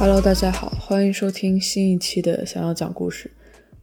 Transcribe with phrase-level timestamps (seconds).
[0.00, 3.32] Hello，大家好，欢迎收听新一期的想要讲故事，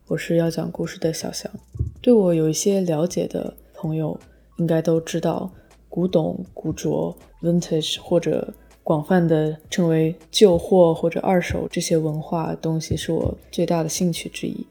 [0.08, 1.52] 我是要讲故事的小翔。
[2.00, 4.18] 对我有一些了解的朋友，
[4.56, 5.52] 应该都知道，
[5.90, 14.66] 古董、古着、vintage 或者广泛的称为旧货或者二手这些文化东西，是我最大的兴趣之一。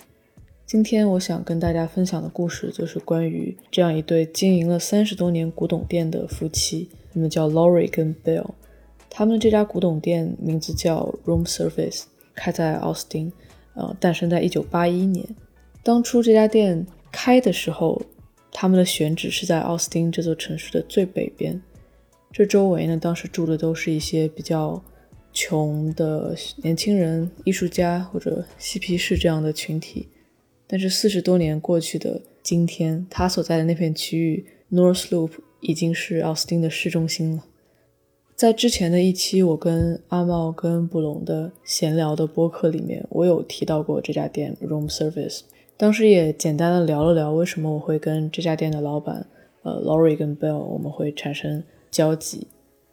[0.65, 8.47] 今天我想跟大家分享的故事，就是关于这样一对经营了三十多年古董店的夫妻，他们叫 Laurie 跟 Bill。
[9.17, 12.03] 他们这家古董店名字叫 Room Service，
[12.35, 13.33] 开在奥斯汀，
[13.75, 15.25] 呃，诞生在一九八一年。
[15.85, 18.03] 当初这家店开的时候，
[18.51, 21.63] 他们的选址是在奥斯汀这座城市的最北边。
[22.33, 24.83] 这周围呢，当时住的都是一些比较
[25.33, 30.09] 穷的年轻人、艺术家或者嬉皮士这样的群体。
[30.67, 37.45] 但是四十多年过去的今天，他所在的那片区域 North Loop 已经是奥斯汀的市中心了。
[38.37, 45.43] 在之前的一期我跟阿茂跟布隆的闲聊的播客里面，我有提到过这家店 Room Service。
[45.77, 49.25] 当时也简单的聊了聊为什么我会跟这家店的老板
[49.63, 52.49] 呃 Laurie 跟 Bill 我们会产生交集。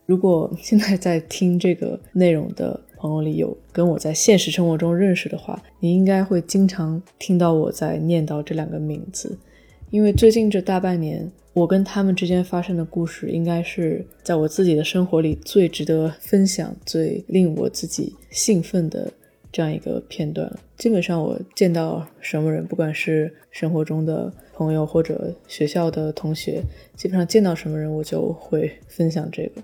[0.05, 9.35] 如果现在在听这个内容的朋友里有跟我在现实生活中认识的话，你应该会经常听到我在念叨这两个名字，
[9.89, 11.31] 因为最近这大半年。
[11.53, 19.11] 我跟他们之间发生的故事，应该是在我自己的生活里最值得分享、最令我自己兴奋的
[19.51, 20.49] 这样一个片段。
[20.77, 26.63] 基本上，我见到什么人，不管是生活中的朋友或者学校的同学，
[26.95, 29.61] 基本上见到什么人，我就会分享这个。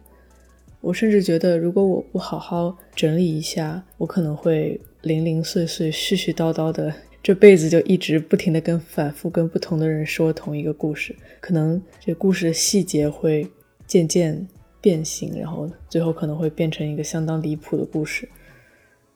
[0.81, 6.93] 我甚至觉得，如果我不好好整理一下，我可能会零零碎碎、絮絮叨叨的。
[7.23, 13.45] 这辈子就一直不停的跟反复跟不同的人说同一个故事，可能这故事的细节会
[13.85, 14.47] 渐渐
[14.79, 18.29] 变形，然后最后可能会变成一个相当离谱的故事。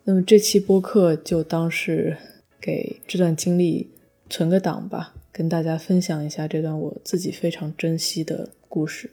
[0.04, 2.18] 那么这期播客就当是
[2.60, 3.90] 给这段经历
[4.30, 9.10] 存个档吧，跟大家分享一下这段我自己非常珍惜的故事。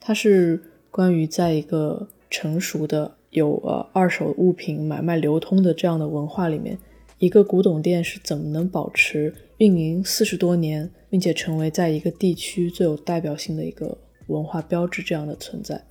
[0.00, 6.78] 它是关于在一个成熟的有呃二手物品买卖流通的这样的文化里面。
[7.18, 13.96] 一个古董店是怎么能保持运营四十多年，并且成为在一个地区最有代表性的一个
[14.26, 15.82] 文化标志这样的存在？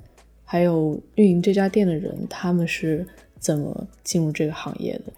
[0.43, 3.07] 还有运营这家店的人，他们是
[3.39, 5.11] 怎么进入这个行业的？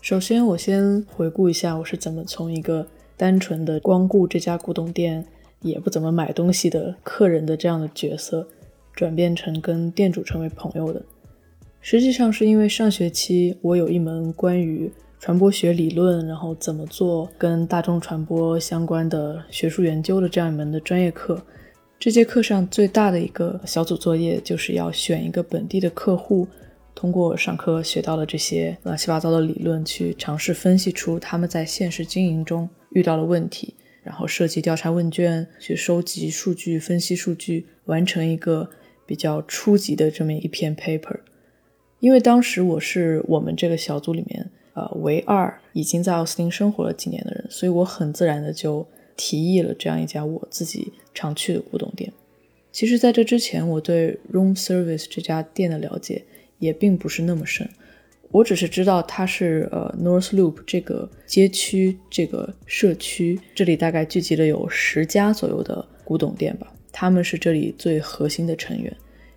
[0.00, 5.26] 首先，我先回顾一下我是怎么从一个单纯的光顾这家古董店，
[5.60, 8.48] 也不怎么买东西的客人的这样的角色，
[8.94, 11.02] 转变成跟店主成为朋友的。
[11.82, 14.90] 实际上是因为上学期我有一门关于
[15.24, 21.42] 传播学理论，然后怎么做跟大众传播相关的学术研究的这样一门的专业课。
[21.98, 26.46] 这节课上最大的一个小组作业就是要选一个本地的客户，
[26.94, 38.68] 通过上课学到的这些乱七八糟的理论，去尝试分析出他们在现实经营中遇到的问题，然后设计调查问卷，去收集数据、分析数据，完成一个
[39.06, 41.20] 比较初级的这么一篇 paper。
[42.00, 44.50] 因为当时我是我们这个小组里面。
[44.74, 48.86] 呃，唯二已经在奥斯汀生活了几年的人，所以我很自然的就
[49.16, 52.12] 提议了这样一家我自己常去的古董店。
[52.72, 56.24] 其实，在这之前，我对 Room Service 这家店的了解
[56.58, 57.70] 也并不是那么深，
[58.32, 68.92] 我只是知道它是呃 North Loop 这个街区这个社区，这里大概聚集了有十家左右的古董店吧，他们是这里最核心的成员，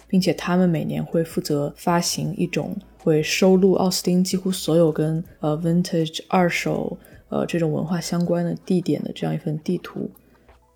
[0.07, 2.75] 并且他们每年会负责发行一种。
[2.99, 6.97] 会收录奥斯汀几乎所有跟呃 vintage 二手
[7.29, 10.11] 呃这种文化相关的地点的这样一份地图。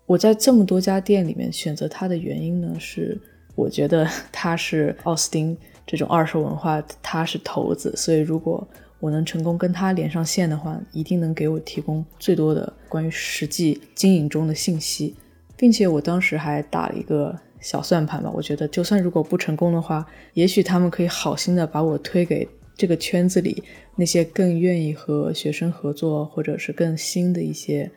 [0.06, 3.20] 我在这么多家店里面选择它的原因呢，是
[3.54, 5.54] 我觉得它是奥斯汀
[5.86, 8.66] 这种二手文化，它是头子，所以如果
[8.98, 15.14] 我能成功跟它连上线的话，一定能给我提供最多的关于实际经营中的信息，
[15.54, 17.38] 并且我当时还打了一个。
[17.62, 23.62] 小算盘吧，我觉得就算如果不成功的话，也许他们可以好心的把我推给这个圈子里
[23.96, 27.90] 那些更愿意和学生合作，或者是更新的一些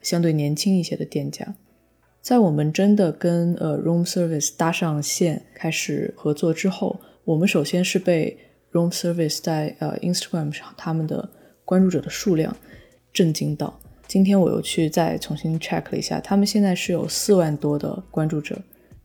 [0.00, 1.54] 相对年轻一些的店家。
[2.22, 8.36] 在我们真的跟呃 Room Service 搭上线开始合作之后，我们首先是被
[8.72, 11.28] Room Service 在呃 Instagram 上他们的
[11.64, 12.56] 关注者的数量
[13.12, 13.78] 震惊到。
[14.06, 18.60] 今天我又去再重新 check 了一下，他们现在是有四万多的关注者。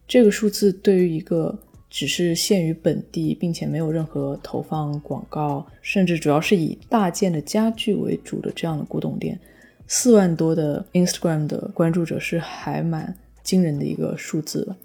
[0.07, 1.57] 这个数字对于一个
[1.89, 9.39] 只是限于本地，并且没有任何投放广告，甚至主要是以大件的家具为主的这样的古董店，
[9.87, 14.77] 四万多的 Instagram 的关注者是还蛮惊人的一个数字了。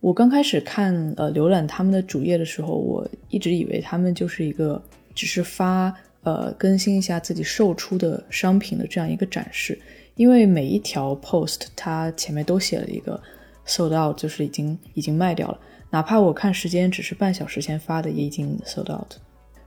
[0.00, 4.80] 我刚开始看呃浏览他们的主页的时候，我一直以为他们就是一个
[5.12, 5.92] 只是发
[6.22, 9.76] 呃更新一下自己售出的商品的这样一个展示，
[10.14, 13.20] 因为每一条 post 它前面都写了一个
[13.68, 15.60] sold out，就是已经已经卖掉了。
[15.90, 19.14] 哪怕我看时间只是半小时前发的，也已经 sold out。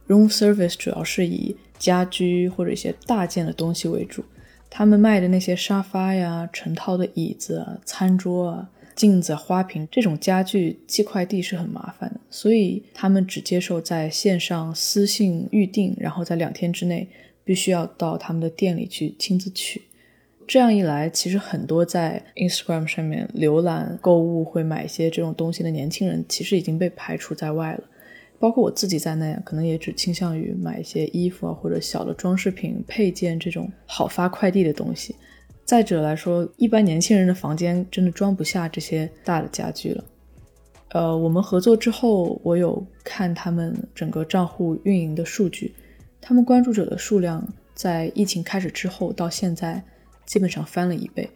[0.08, 4.26] Room service 主要是以家居或者一些大件的东西为主，
[4.70, 17.08] 他们卖的那些沙发呀、成套的椅子啊、餐桌啊、镜子、花瓶这种家具寄快递是很麻烦的，所以他们只接受在线上私信预订，然后在两天之内
[17.46, 19.82] 必须要到他们的店里去亲自取。
[20.52, 27.84] 这样一来，其实很多在 Instagram 上面浏览购物会买一些这种东西的年轻人，其实已经被排除在外了。
[28.38, 35.16] 包括我自己在内，可能也只倾向于买一些衣服啊，或者小的装饰品、配件这种好发快递的东西。
[35.64, 40.04] 再者来说，一般年轻人的房间真的装不下这些大的家具了。
[40.90, 45.74] 呃，我们合作之后，我有看他们整个账户运营的数据，
[46.20, 47.42] 他们关注者的数量
[47.74, 49.82] 在疫情开始之后到现在。
[50.26, 51.30] 基本上翻了一倍，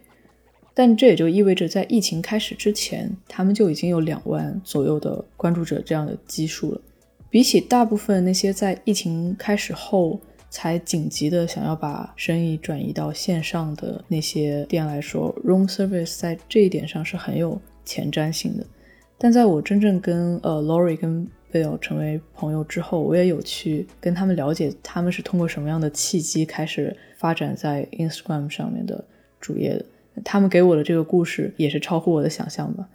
[0.74, 6.82] 但这也就意味着在疫情开始之前，他们就已经有两万左右的关注者这样的基数了。
[7.30, 10.18] 比起大部分那些在疫情开始后
[10.50, 18.66] 才紧急的想要把生意转移到线上的那些店来说，Room Service 在这一点上是很有前瞻性的。
[19.18, 26.94] 但在我真正跟呃 Lori 跟 Bill 成为朋友之后，我也有去跟他们了解他们是通过什么样的契机开始。
[27.18, 29.04] 发展在 Instagram 上面的
[29.40, 29.86] 主页的，
[30.24, 32.88] 他们给我的这个故事也是超乎我的想象吧。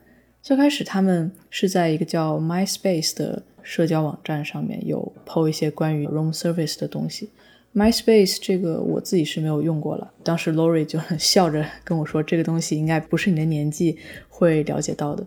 [0.43, 7.31] 最开始他们是在一个叫 MySpace 的社交网站上面有 po 一些关于 Room Service 的东西。
[7.75, 13.99] MySpace 这个我自己是没有用过了，当时 Lori 就笑着跟我说，这个东西应该不是你的年纪
[14.29, 15.27] 会了解到的。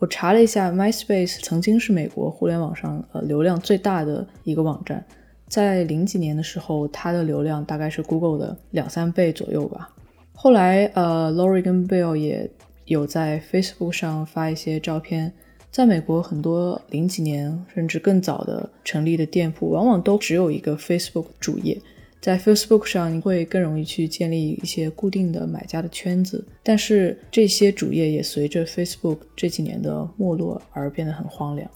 [0.00, 5.04] 我查了一下，MySpace 曾经是美国互联网上呃流量最大的一个网站。
[5.46, 9.90] 在零几年的时候，它的流量大概是 Google 的两三倍左右吧。
[10.32, 12.50] 后来，呃，Lori 跟 Bill 也
[12.86, 15.30] 有在 Facebook 上发一些照片。
[15.70, 21.78] 在美国，很多零几年甚至更早的成立的店铺，往往都只有一个 Facebook 主页。
[22.20, 26.46] 在 Facebook 上，你会更容易去建立一些固定的买家的圈子。
[26.62, 31.68] 但是，这些主页也随着 Facebook 这几年的没落而变得很荒凉。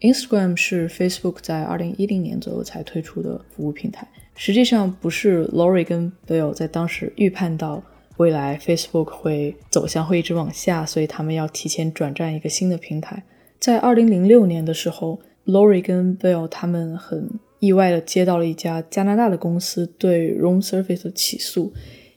[0.00, 4.06] Instagram 是 Facebook 在二零一零年左右才推出的服务平台。
[4.34, 7.82] 实际上，不是 Lori 跟 Bill 在当时预判到
[8.18, 13.22] 未来 Facebook 会走向会一直往下，所以他们要提前转战一个新的平台。
[13.58, 17.30] 在二零零六年的时候，Lori 跟 Bill 他们很
[17.66, 21.72] 意外的接到了一家加拿大的公司对 Room Service 的起诉，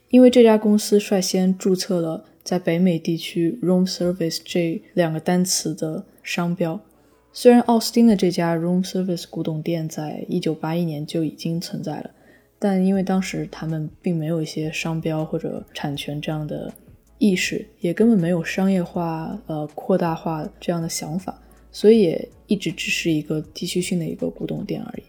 [0.10, 6.80] 因为这家公司率先注册了在北美地区 Room Service 这两个单词的商标。
[7.31, 12.12] 虽然奥斯汀的这家 Room Service 古董店在一九八一年就已经存在了，
[12.57, 16.72] 但因为当时他们并没有一些商标或者产权这样的
[17.18, 21.40] 意识，也根本没有商业化、呃扩大化这样的想法，
[21.72, 25.04] 所以也一直只是一个地区性的一个古董店而已。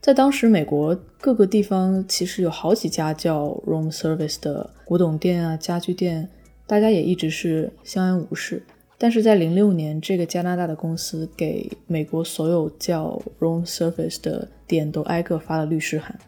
[0.00, 6.26] 在当时，美国各个地方其实有好几家叫 Room Service 的古董店啊、家具店，
[6.66, 8.62] 大家也一直是相安无事。
[8.96, 16.18] 但是在零六年，这个加拿大的公司给美国所有叫 Room Service 的店都挨个发了律师函。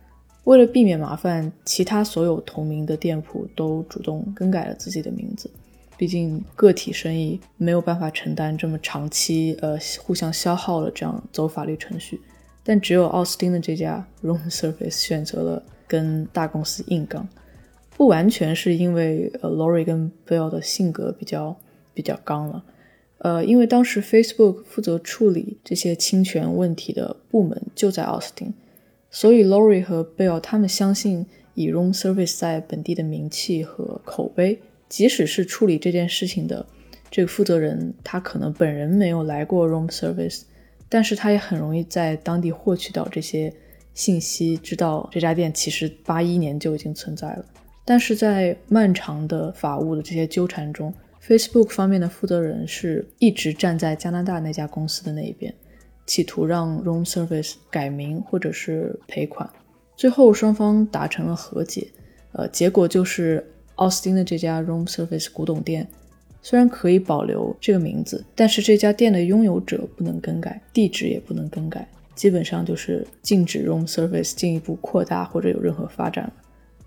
[0.45, 5.50] 为了避免麻烦，其他所有同名的店铺都主动更改了自己的名字。
[5.97, 12.21] 毕竟个体生意没有办法承担这么长期呃互相消耗的这样走法律程序。
[12.64, 17.28] 但只有奥斯汀的这家 Room Service 选择了跟大公司硬刚，
[17.97, 21.57] 不完全是因为呃 Lori 跟 Bill 的性格比较。
[21.95, 22.64] 比较刚了，
[23.19, 28.54] 呃，因为当时 Facebook 负责处理这些侵权问题的部门就在奥斯汀，
[29.11, 36.64] 所以 Lori 和 Bill 他们相信以 Room Service 在本地的名气和口碑，即使是处理这件事情的
[37.11, 40.45] 这个负责人，他可能本人没有来过 Room Service，
[40.92, 43.50] 但是他也很容易在当地获取到这些
[43.94, 47.44] 信息，知道这家店其实八一年就已经存在了。
[47.82, 50.92] 但是在漫长的法务的这些纠缠中
[51.26, 55.54] ，Facebook 方面的负责人是一直站在加拿大那家公司的那一边，
[56.06, 59.49] 企图让 Room Service 改名或者是赔款。
[59.96, 61.88] 最后双方达成了和解，
[62.32, 63.42] 呃，结果就是
[63.76, 65.88] 奥斯汀的这家 Room Service 古董店
[66.42, 76.32] 虽然可以保留这个名字，但是这家店的拥有者不能更改，地址也不能更改，基本上就是禁止 Room Service 进一步扩大或者有任何发展了。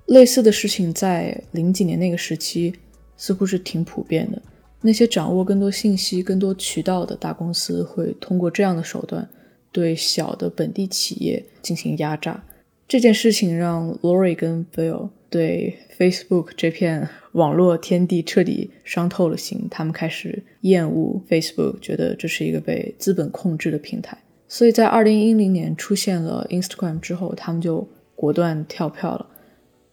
[0.08, 2.74] 类似的事情在零几年那个时期。
[3.18, 4.42] 似乎是挺普遍的。
[4.82, 9.26] 那些掌握更多信息、更多渠道的大公司会通过这样的手段
[9.72, 12.44] 对小的本地企业进行压榨。
[12.86, 24.18] 这件事情让 Lori 跟 Bill 对 Facebook 这片网络天地彻底伤透了心，他们开始厌恶 Facebook，觉得这是一个被资本控制的平台。
[24.48, 29.28] 所以在2010年出现了 Instagram 之后，他们就果断跳票了。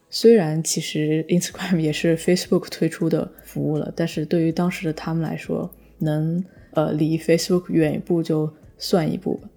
[0.09, 5.69] 虽然其实 Instagram 也是 Facebook 推出的服务了，但是对于当时的他们来说，
[5.99, 9.49] 能呃离 Facebook 远一步就算一步吧。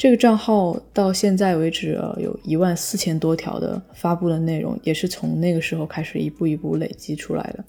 [0.00, 7.62] 这个账号到现在为止，呃，有一万四千多条的发布的内容，也是从那个时候开始一步一步累积出来的。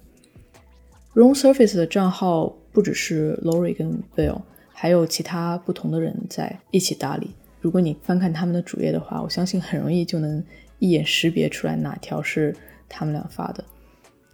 [1.14, 4.40] Room Surface 的账号不只是 Lori 跟 Bill，
[4.72, 7.32] 还有其他不同的人在一起打理。
[7.60, 10.42] 如果你翻看他们的主页的话，我相信很容易就能
[10.80, 12.56] 一眼识别出来哪条是
[12.88, 13.62] 他们俩发的，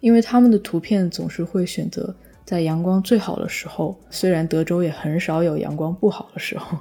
[0.01, 6.77] 因为他们的图片总是会选择在阳光最好的时候，虽然德州也很少有阳光不好的时候。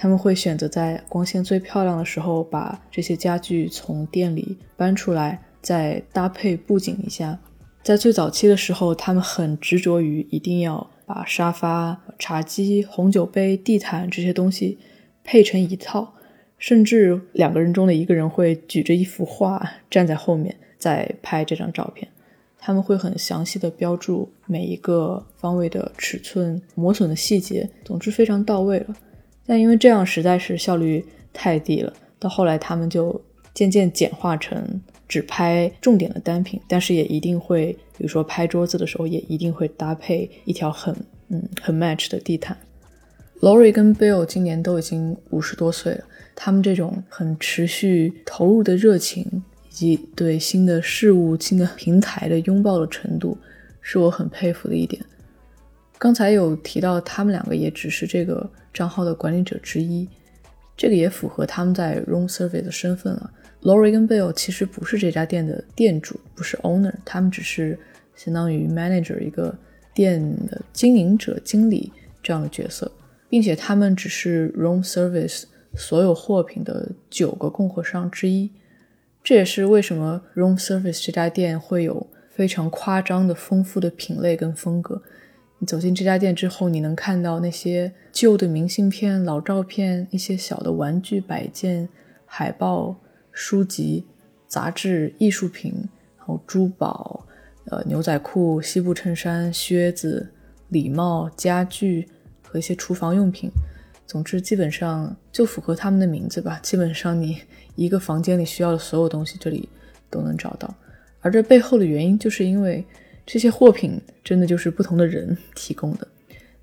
[0.00, 7.38] 他们会选择在光线最漂亮的时候把这些家具从店里搬出来，再搭配布景一下。
[7.82, 14.78] 在最早期的时候，他们很执着于一定要把沙发、茶几、红酒杯、地毯这些东西
[15.22, 16.14] 配成一套，
[16.56, 22.08] 甚至两个人中的一个人会举着一幅画站在后面再拍这张照片。
[22.58, 28.96] 他们会很详细的标注每一个方位的尺寸、磨损的细节，总之非常到位了。
[29.50, 33.20] 但因为这样实在是效率太低了，到后来他们就
[33.52, 40.94] 渐渐简化成只拍重点的单品，但是也一定会，比如说拍桌子的时候，也一定会搭配一条很
[41.30, 42.56] 嗯很 match 的地毯。
[43.40, 46.04] Lori 跟 Bill 今年都已经五十多岁了，
[46.36, 53.36] 他们这种很持续投入的热情，以及对新的事物、新的平台的拥抱的程度，
[53.80, 55.04] 是我很佩服的一点。
[55.98, 60.08] 刚才有提到，他们两个也只是这个账号的管理者之一，
[60.76, 63.30] 这个也符合他们在 Room Survey 的身份了。
[63.62, 67.78] Lori 跟 Bill 其实不是这家店的店主，不是 owner，他们只是
[68.14, 69.54] 相当于 manager 一个
[69.92, 72.90] 店的经营者、经理这样的角色，
[73.28, 78.50] 并且他们只是 Room Service 所有货品的九个供货商之一。
[79.22, 85.02] 这也是为什么 Room Service 这家店会有非常夸张的丰富的品类跟风格。
[85.62, 91.86] 你走进这家店之后，你能看到那些旧的明信片、老照片、一些小的玩具摆件、
[92.24, 92.96] 海报、
[93.30, 94.06] 书籍、
[94.46, 95.74] 杂志、艺术品，
[96.16, 97.26] 然后珠宝、
[97.66, 100.32] 呃牛仔裤、西部衬衫、靴子、
[100.70, 102.08] 礼帽、家具
[102.42, 103.50] 和一些厨房用品。
[104.06, 106.58] 总之，基本上就符合他们的名字吧。
[106.62, 107.36] 基本上，你
[107.74, 109.68] 一个房间里需要的所有东西，这里
[110.08, 110.74] 都能找到。
[111.20, 112.82] 而这背后的原因，就是因为。
[113.26, 116.08] 这些货品真的就是不同的人提供的，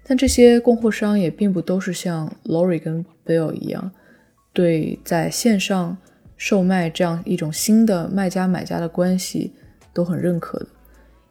[0.03, 3.91] 但这些供货商也并不都是像 Lori 跟 Bill 一样，
[4.51, 5.97] 对在线上
[6.35, 9.53] 售卖这样一种新的卖家买家的关系
[9.93, 10.67] 都很认可的。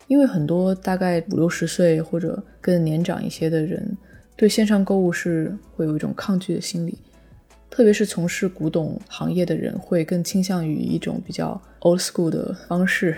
[0.08, 3.96] 因为很多大概五六十岁或者更年长一些的人，
[4.36, 6.96] 对线上购物是会有一种抗拒的心理，
[7.68, 13.16] 特别是从事古董行业的人，会更倾向于一种比较 old school 的方式。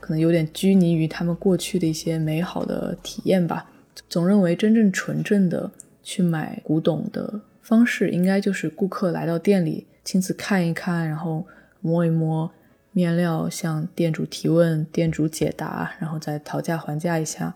[0.00, 3.70] 可能有点拘泥于他们过去的一些美好的体验吧，
[4.08, 5.70] 总认为真正纯正的
[6.02, 11.46] 去买古董的方式，应该就是顾客来到店里亲自看一看，然后
[11.80, 12.50] 摸一摸
[12.92, 17.54] 面料，向店主提问，店主解答，然后再讨价还价一下，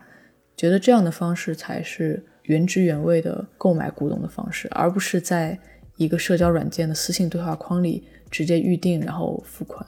[0.55, 5.57] 觉得这样的方式才是原汁原味的购买古董的方式，而不是在
[5.97, 9.85] 一个社交软件的私信对话框里直接预定然后付款。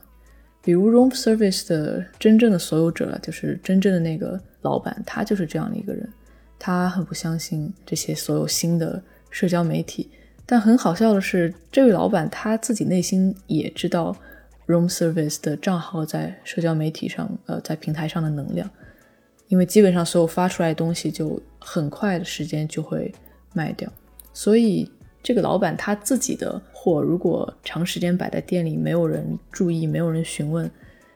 [0.64, 6.10] 比如 Room Service 的真正的所有者，就是真正的那个老板，他就是这样的一个人。
[6.58, 10.10] 他很不相信这些所有新的社交媒体，
[10.46, 14.16] 但很好笑的是，这位老板他自己内心也知道
[14.68, 18.70] Room Service 的账号在社交媒体上，呃，在平台上的能量，
[19.50, 23.14] 因为基本上所有发出来的东西就很快的时间就会
[23.54, 23.92] 卖掉，
[24.32, 24.90] 所以。
[25.24, 30.70] 这个老板他自己的货，如果长时间摆在店里，没有人注意，没有人询问，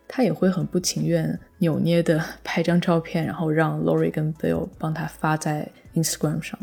[0.08, 6.58] 他也会很不情愿扭捏的 拍张照片，然后让 Lori 跟 Bill 帮他发在 Instagram 上。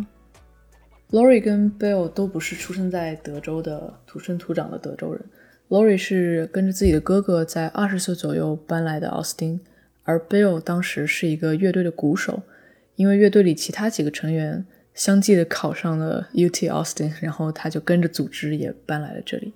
[1.10, 5.22] Lori 跟 Bill 都不是出生在德州的土生土长的德州人
[5.68, 9.60] ，Lori 是跟着自己的哥哥在二十岁左右搬来的奥斯汀，
[10.04, 12.42] 而 Bill 当时是一个乐队的鼓手，
[12.96, 14.64] 因为乐队里其他几个成员。
[14.94, 19.52] 相继的考上了 UT Austin，然后他就跟着组织也搬来了这里。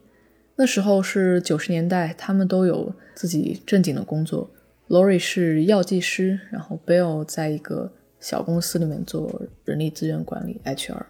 [0.57, 4.51] 那时候是九十年代，他们都有自己正经的工作。
[4.89, 11.03] Lori 是药剂师，然后 Bill 在一个小公司里面做人力资源管理 HR。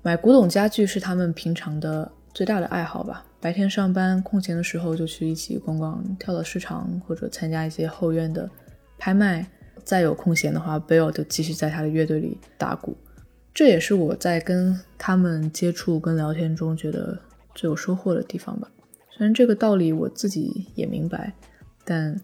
[0.00, 3.26] 买古董家具是他们平常的最大的爱好吧。
[3.40, 8.48] 白天上班，空闲的时候就去一起逛逛跳蚤市场，或者参加一些后院的
[8.96, 9.46] 拍卖。
[9.84, 12.96] 再有空闲的话，Bill 就继续在他的乐队里打鼓。
[13.54, 17.18] 这也是我在跟他们接触跟聊天中觉得
[17.54, 18.70] 最有收获的地方吧。
[19.10, 21.32] 虽然这个道理我自己也明白，
[21.84, 22.18] 但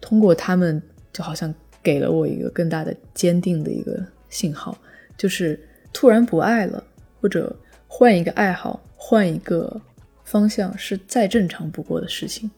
[0.00, 4.76] 通过他们，就好像给了我一个更大的坚定的一个信号，
[5.16, 5.60] 就是
[5.92, 6.82] 突然不爱了。
[7.20, 7.54] 或者
[7.86, 9.80] 换一个爱好，换一个
[10.24, 12.50] 方向是再正常不过的事情。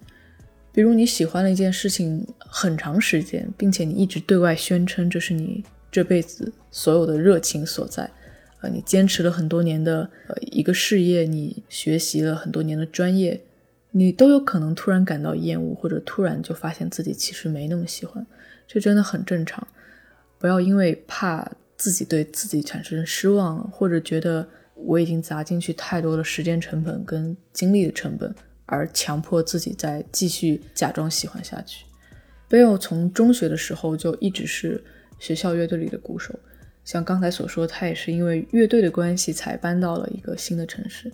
[0.73, 5.63] 比如你喜欢了一件事情很长时间，并且你一直对外宣称这是你
[5.95, 8.11] 这辈子所有的热情所在。
[8.61, 13.41] 呃，你坚持了很多年的呃一个事业，你学习了很多年的专业，
[13.93, 18.27] 你都有可能突然感到厌恶，或者突然就发现自己其实没那么喜欢。
[18.67, 19.65] 这真的很正常。
[20.41, 21.49] 不要因为怕。
[21.77, 28.33] 自己对自己产生失望，或者觉得我已经砸进去太多的时间成本跟精力的成本，
[28.65, 31.85] 而强迫自己再继续假装喜欢下去。
[32.49, 34.83] Bill 从中学的时候就一直是
[35.19, 36.39] 学校乐队里的鼓手，
[36.85, 41.13] 像刚才所说，他也是因为乐队的关系才搬到了一个新的城市。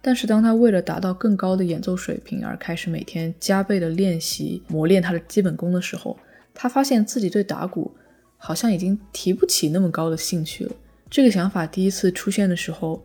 [0.00, 6.18] 但是当他为了达到更高的演奏水平而开始每天加倍的练习磨练他的基本功的时候，
[6.54, 7.94] 他发现自己对打鼓。
[8.38, 10.72] 好像已经提不起那么高的兴趣了。
[11.10, 13.02] 这个想法第一次出现的时候，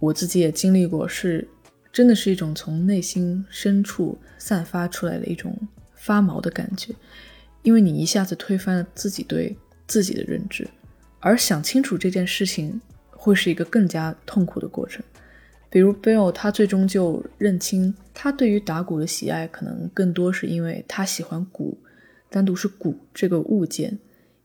[0.00, 1.46] 我自己也经历过，是
[1.92, 5.56] 真的是一种从内心深处散发出来的一种
[5.94, 6.92] 发毛的感觉，
[7.62, 9.56] 因为你一下子推翻了自己对
[9.92, 10.66] 自己的认知，
[11.20, 12.80] 而想清楚这件事情
[13.10, 15.04] 会是一个更加痛苦的过程。
[15.68, 21.76] 比如 Bill，他最终就认清，他对于打鼓的喜爱可能更多是因为他喜欢鼓，
[22.30, 23.98] 单独是鼓这个物件。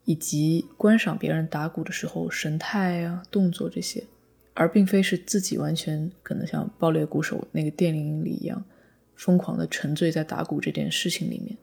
[0.10, 4.02] 以及观赏别人打鼓的时候神态啊、动作这些，
[4.54, 8.64] 而并非是自己完全可能像爆裂鼓手那个电影里一样，
[9.18, 11.58] 疯狂的沉醉在打鼓这件事情里面。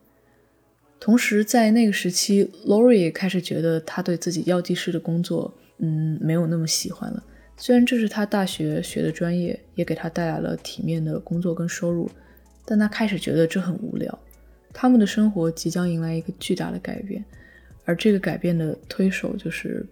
[0.99, 7.23] 同时，在那个时期，Lori 也开始觉得他对自己药剂师的工作，嗯，没有那么喜欢了。
[7.57, 12.09] 虽然这是他大学学的专业，也给他带来了体面的工作跟收入，
[12.65, 14.19] 但他开始觉得这很无聊。
[14.73, 17.23] 他们的生活即将迎来一个巨大的改变。
[17.85, 19.85] 而这个改变的推手就是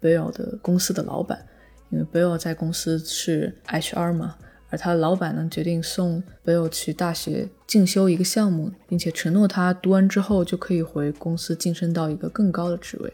[0.00, 1.44] Bill 的公司的老板，
[1.90, 4.36] 因为 Bill 在公司是 HR 嘛，
[4.72, 13.12] 而他的老板呢决定送 Bill 去大学进修一个项目，并且承诺他读完之后就可以回公司晋升到一个更高的职位。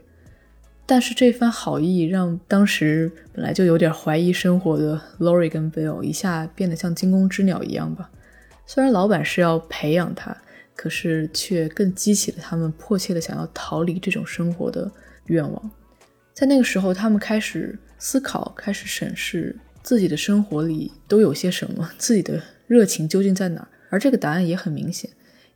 [0.87, 8.09] 但是这番好意让当时本来就有点怀疑生活的 Lori 跟 Bill 一下变得像惊弓之鸟一样吧。
[8.65, 10.35] 虽然老板是要培养他。
[10.81, 14.89] 可是，却更激起了他们迫切的想要逃离这种生活的
[15.25, 15.71] 愿望。
[16.33, 23.69] 在那个时候，他们开始思考，开始审视自己的生活里都有些什么， 自己的热情究竟在哪儿。
[23.89, 25.09] 而这个答案也很明显，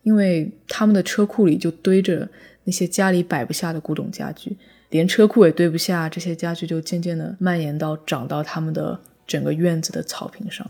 [0.05, 2.27] 因为他们的车库里就堆着
[2.64, 4.57] 那些家里摆不下的古董家具，
[4.88, 10.66] 连车库也堆不下，这些家具就渐渐的蔓延到长到他们的整个院子的草坪上。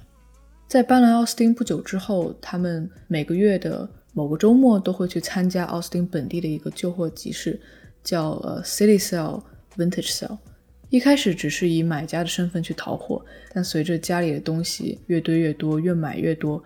[0.67, 3.89] 在搬来奥斯汀不久之后，他们每个月的。
[4.15, 7.59] 某个周末都会去参加奥斯汀本地的一个旧货集市，
[8.05, 9.43] 叫呃 City Sale
[9.75, 10.37] Vintage Sale。
[10.93, 16.63] 一开始只是以买家的身份去淘货，但随着家里的东西越堆越多，越买越多，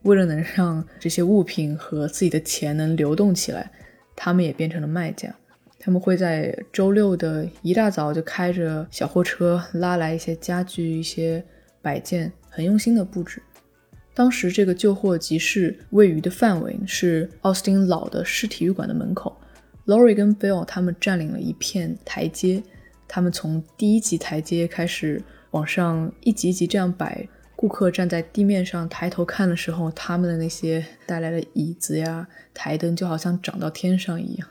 [0.00, 3.70] 为了能让这些物品和自己的钱能流动起来，
[4.16, 5.36] 他们也变成了卖家。
[5.78, 11.44] 他们会在周六的一大早就开着小货车拉来一些家具、一些
[11.82, 13.42] 摆件，很用心的布置。
[14.14, 19.36] 当时这个旧货集市位于的范围是奥斯汀老的市体育馆的门口。
[19.84, 22.62] Lori 跟 Bill 他们占领了一片台阶，
[23.08, 27.28] 他们从第一级台阶开始往上一级一级这样摆。
[27.58, 34.46] 顾客站在地面上抬头看的时候，他们的那些带来的椅子呀、台灯就好像长到天上一样。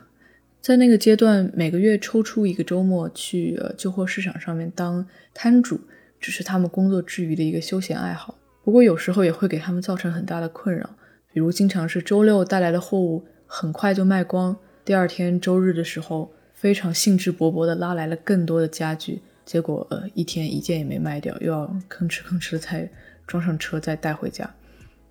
[0.60, 5.78] 在那个阶段，每个月抽出一个周末去旧货市场上面当摊主，
[6.18, 8.36] 只是他们工作之余的一个休闲爱好。
[8.64, 10.90] 不过有时候也会给他们造成很大的困扰，
[11.32, 16.32] 比如经常是周六带来的货物很快就卖光，第二天周日的时候
[16.66, 22.90] 非常兴致勃勃地拉来了更多的家具，结果呃一天一件也没卖掉，又要吭哧吭哧的再
[23.24, 24.52] 装上车再带回家。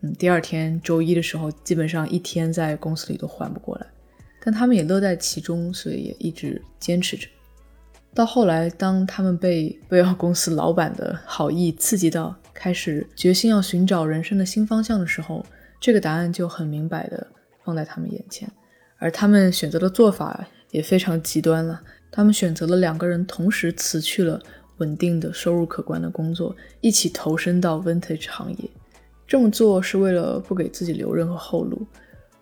[0.01, 3.87] 嗯，第二天周一的时候，基本上一天在公司里都缓不过来，
[4.43, 7.25] 但他们也乐在其中，所以也一直坚持着。
[8.13, 15.45] 到后来，当他们被贝尔公司老板的好意刺激到，开始决心要寻找人生的新方向的时候，
[15.79, 17.25] 这个答案就很明白的
[17.63, 18.51] 放在他们眼前，
[18.97, 21.81] 而他们选择的做法也非常极端了。
[22.11, 24.41] 他们选择了两个人同时辞去了
[24.77, 28.69] 稳定的收入可观的工作，一起投身到 vintage 行业。
[29.25, 31.87] 这么做是为了不给自己留任何后路。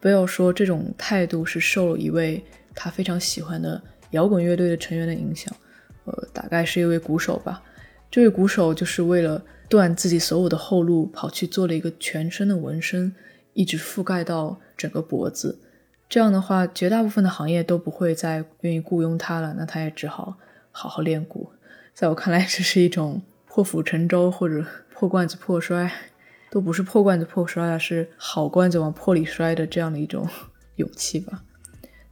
[0.02, 2.44] Bill 说，这种态度是受了一位
[2.74, 5.56] 他非常喜欢的摇滚乐队的成员的影响，
[6.06, 7.62] 呃，大概是一位鼓手吧。
[8.10, 13.16] 这位鼓手就是为了断自己所有的后路，跑去做了一个全身的纹身，
[13.54, 15.58] 一直覆盖到整个脖子。
[16.10, 20.38] 这样的话，绝大部分的行业都不会再愿意雇佣他了，那他也只好
[20.72, 21.52] 好好练鼓。
[21.94, 25.92] 在我看来，这是一种破釜沉舟或者破罐子破摔。
[26.52, 30.30] 都不是破罐子破摔啊，是好罐子往破里摔的这样的一种
[30.78, 31.44] 勇气吧。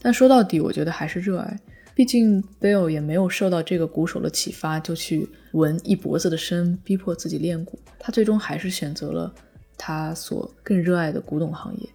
[0.01, 1.59] 但说到底，我觉得还是热爱。
[1.93, 7.77] 毕竟 Bill 也没有受到这个鼓手的启发，就去纹一脖子的身，逼迫自己练鼓。
[7.99, 9.31] 他最终还是选择了
[9.77, 11.87] 他所更热爱的古董行业。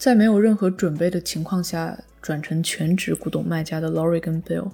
[0.00, 4.70] 在没有任何准备的情况下，转成全职古董卖家的 Laurie 跟 Bill，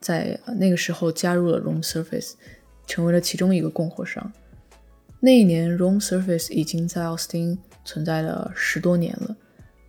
[0.00, 2.34] 在那个时候加入了 Room Service，
[2.86, 4.30] 成为了其中一个供货商。
[5.18, 9.34] 那一年，Room Service 已经在奥斯汀存在了十多年了。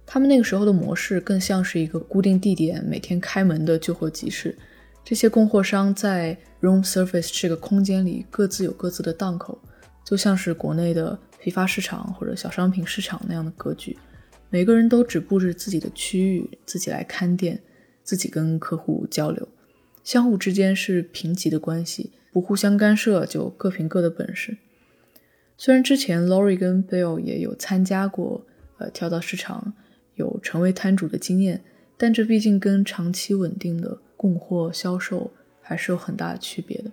[0.06, 4.58] 他们那个时候的模式更像是一个固定地点、每天开门的旧货集市。
[5.04, 9.60] 这些供货商在 Room Service 这个空间里各自有各自的档口，
[10.06, 13.98] 就像是国内的批发市场或者小商品市场那样的格局。
[14.50, 17.62] 每个人都只布置自己的区域，自己来看店，
[18.04, 19.48] 自己跟客户交流，
[20.04, 24.58] 相互之间是平级的关系，不互相干涉，就各凭各的本事。
[25.58, 28.46] 虽然之前 Laurie 跟 Bill 也有参加过，
[28.78, 29.74] 呃，跳蚤市场，
[30.16, 31.64] 有成为摊主的经验，
[31.98, 35.32] 但这毕竟跟长期稳定的供货销售
[35.62, 36.92] 还是有很大的区别的。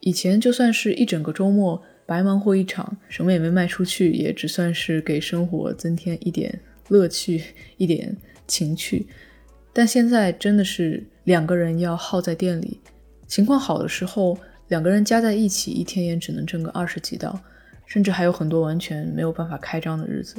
[0.00, 7.42] 以前就算是一整个周末白忙活一场，什么也没卖出去，也只算是给生活增添一点乐趣、
[7.78, 8.14] 一点
[8.46, 9.06] 情趣。
[9.72, 12.78] 但现在真的是两个人要耗在店里，
[13.26, 17.40] 情况好的时候，两个人加在一起，一天也只能挣个二十几刀。
[17.86, 20.36] 甚至还有很多完全没有办法开张的日子，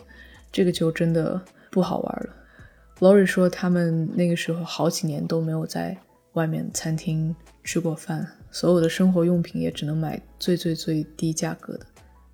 [0.53, 2.29] 这个就真的不好玩了。
[2.99, 5.97] Lori 说，他们那个时候好几年都没有在
[6.31, 11.85] 外面餐厅吃过饭，所有的生活用品也只能买最最最低价格的，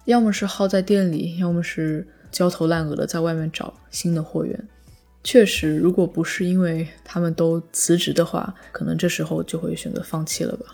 [0.05, 4.67] 要么是耗在店里，要么是焦头烂额的在外面找新的货源。
[5.23, 10.67] 确实，如果不是因为他们都辞职的话，可能这时候就会选择放弃了吧。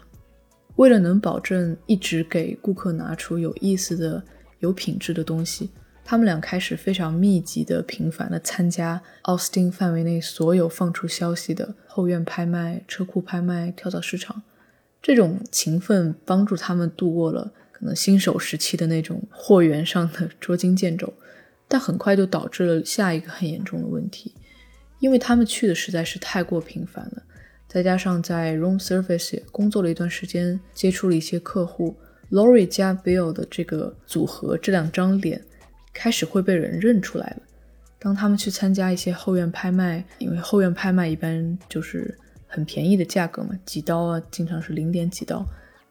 [0.75, 4.21] 为了能保证一直给顾客拿出有意思的、
[4.59, 5.69] 有品质的东西，
[6.03, 14.43] 他们俩开始非常密集的、频繁的参加奥斯汀范围内所有放出消息的后院拍卖、车库拍卖、跳蚤市场。
[15.01, 21.13] 这种勤奋帮助他们度过了可能新手时期的那种货源上的捉襟见肘，
[21.73, 24.31] 但很快就导致了下一个很严重的问题，
[24.99, 27.23] 因为他们去的实在是太过频繁了。
[27.67, 31.97] 再加上在 room service 工作了一段时间，接触了一些客户
[32.29, 35.43] ，Lori 加 Bill 的这个组合，这两张脸
[35.91, 37.37] 开始会被人认出来了。
[37.97, 45.43] 当他们去参加一些后院拍卖，因为后院拍卖一般就是很便宜的价格嘛，几刀啊，经常是零点几刀。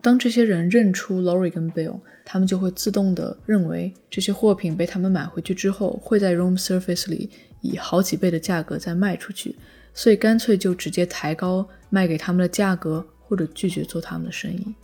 [0.02, 9.56] 当这些人认出 Lori 跟 Bill，他们就会自动的认为这些货品被他们买回去之后，会在 room service 里以好几倍的价格再卖出去。
[9.94, 14.74] 所以干脆就直接抬高卖给他们的价格，或者拒绝做他们的生意。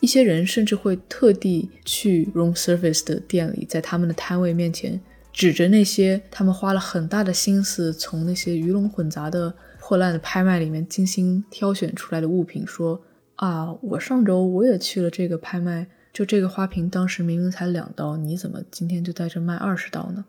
[0.00, 5.00] 一些人甚至会特地去 room service 的店里，在他们的摊位面前
[5.32, 13.00] 指着那些他们花了很大的心思从那些鱼龙混杂的破烂的拍卖里面精心挑选出来的物品，说
[13.44, 20.24] ：“啊，我上周我也去了这个拍卖，就这个花瓶当时明明才两刀，你怎么今天就在这卖二十刀呢？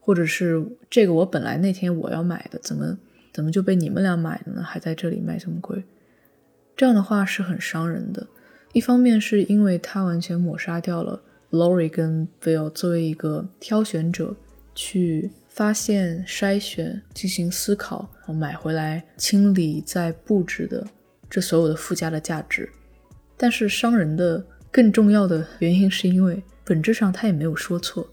[0.00, 2.98] 或者是这个我本来那天我要买的，怎么？”
[3.30, 4.62] 怎么就被你们俩买了呢？
[4.62, 5.84] 还在这里卖这么贵，
[6.76, 8.26] 这样的话是很伤人的。
[8.72, 11.20] 一方面是因为他完全抹杀掉了
[11.52, 14.34] Lori 跟 Bill 作为一个挑选者
[14.74, 20.84] 去发现、筛选、进行思考、买回来、清理、再布置的
[21.30, 22.68] 这所有的附加的价值。
[23.36, 28.08] 但是伤人的更重要的原因是因为本质上他也没有说错，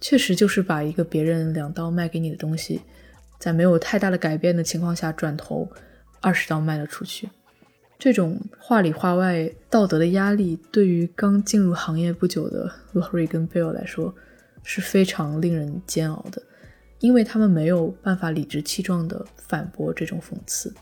[0.00, 2.80] 确实就是把一个别人两刀卖给你的东西。
[3.38, 5.68] 在没有太大的改变的情况下，转头
[6.20, 7.28] 二十刀卖了出去，
[7.96, 14.12] 这种话里话外道德的压力，对于刚进入行业不久的 Lori 跟 Bill 来说
[14.64, 16.42] 是非常令人煎熬的，
[16.98, 20.74] 因为他们没有办法理直气壮地反驳这种讽刺。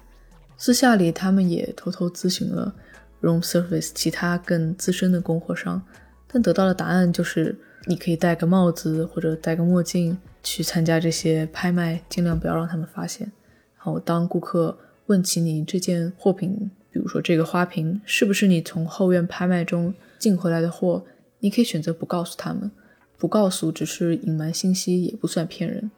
[0.56, 2.74] 私下里，他们也偷偷咨询了
[3.22, 5.82] Room Service 其他更资深的供货商，
[6.26, 10.18] 但得到的答案就是：你可以戴个帽子或者戴个墨镜。
[10.48, 13.32] 去参加这些拍卖，尽量不要让他们发现。
[13.78, 21.04] 然后，当顾客问起你这件货品，比如说这个花瓶是不是你从后院拍卖中进回来的货，
[21.40, 22.70] 你可以选择不告诉他们，
[23.18, 25.90] 不告诉只是隐瞒信息，也不算骗人。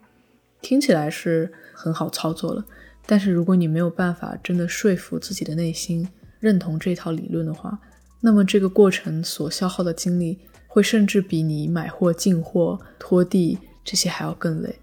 [0.62, 2.64] 听起来是很好操作了，
[3.10, 6.06] 但是如果你没有办法真的说服自己的内心
[6.40, 7.78] 认同这套理论的话，
[8.20, 14.78] 那么这个过程所消耗的精力会甚至比你买货、进货、拖地这些还要更累。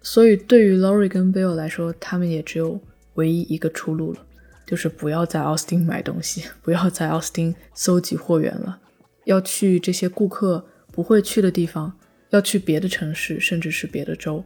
[0.00, 2.80] 所以对于 Lori 跟 Bill 来说，他们也只有
[3.16, 4.20] 唯一一个出路了，
[4.66, 8.80] 就是不要在奥斯汀买东西，不要在奥斯汀搜集货源了，
[9.26, 11.92] 要去这些顾客不会去的地方，
[12.30, 14.42] 要去别的城市，甚至是别的州。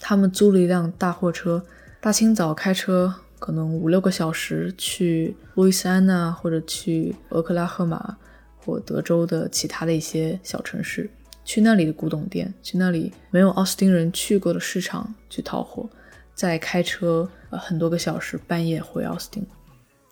[0.00, 1.64] 他们租了一辆大货车，
[2.06, 8.16] 大清早开车，可能五六个小时去路易斯安那，或者去俄克拉荷马
[8.56, 11.10] 或德州的其他的一些小城市，
[11.44, 15.90] 去那里的古董店，去那里没有奥斯汀人去过的市场去淘货，
[16.32, 19.44] 再开车呃很多个小时，半夜回奥斯汀。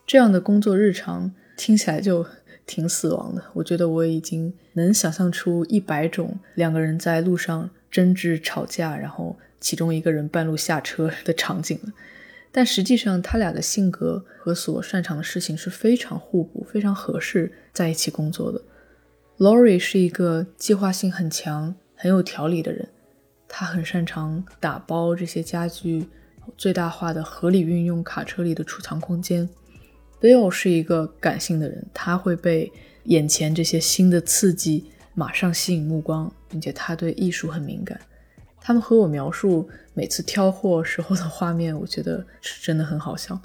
[0.05, 2.27] 这样的工作日常听起来就
[2.67, 3.45] 挺死亡的。
[3.53, 9.37] 我觉得我已经能想象出一百种两个人在路上争执吵架，然后。
[9.65, 11.93] 其中一个人半路下车的场景了，
[12.53, 18.61] 但实际上他俩的性格和所擅长的事情是非常互补、非常合适在一起工作的。
[19.39, 22.87] Lori 是一个计划性很强、很有条理的人，
[23.49, 26.09] 他很擅长打包这些家具，
[26.59, 29.49] 最大化的合理运用卡车里的储藏空间。
[30.21, 32.71] Bill 是一个感性的人，他会被
[33.05, 37.99] 眼前这些新的刺激马上吸引目光，并且他对艺术很敏感。
[38.67, 43.39] 他们和我描述每次挑货时候的画面，我觉得是真的很好笑。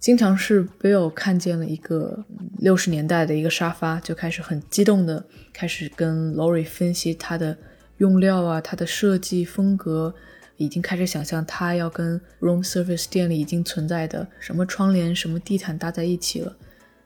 [0.00, 2.24] 经常是 Bill 看见了一个
[2.56, 7.54] 六十年代的一个沙发，就开始很激动的开始跟 Lori 分析它的
[7.98, 10.14] 用料啊、它的设计风格，
[10.56, 16.56] 已经开始想象他要跟 Room Service 店里已经存在的什么窗帘、什么地毯搭在一起了。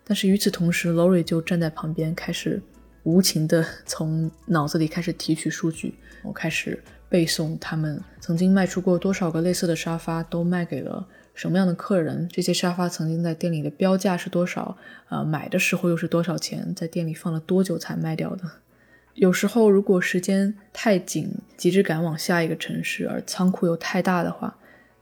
[0.05, 2.63] 但是与此同时，Lori 就站在旁边，开始
[3.03, 6.81] 无情的从脑子里开始提取数据，我开始。
[7.11, 12.29] 背诵他们曾经卖出过多少个类似的沙发，都卖给了什么样的客人？
[12.29, 14.77] 这些沙发曾经在店里的标价是多少？
[15.09, 16.73] 呃，买的时候又是多少钱？
[16.75, 18.45] 在店里放了多久才卖掉的？
[19.15, 24.57] 有时候如果时间太紧，急着赶往下一个城市，而仓库又太大的话，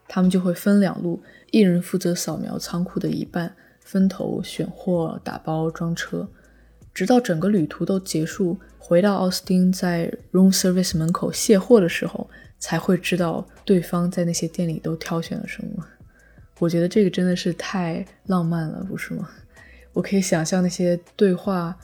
[0.08, 6.26] 他们就会分两路，一人负责扫描仓库的一半，分头选货、打包、装车。
[6.98, 15.86] 直到整个旅途都结束，回到奥斯汀，在 room service 门口卸货的时候，才会知道对方在那些店里都挑选了什么。
[16.58, 19.30] 我觉得这个真的是太浪漫了，不是吗？
[19.92, 21.78] 我可以想象那些对话，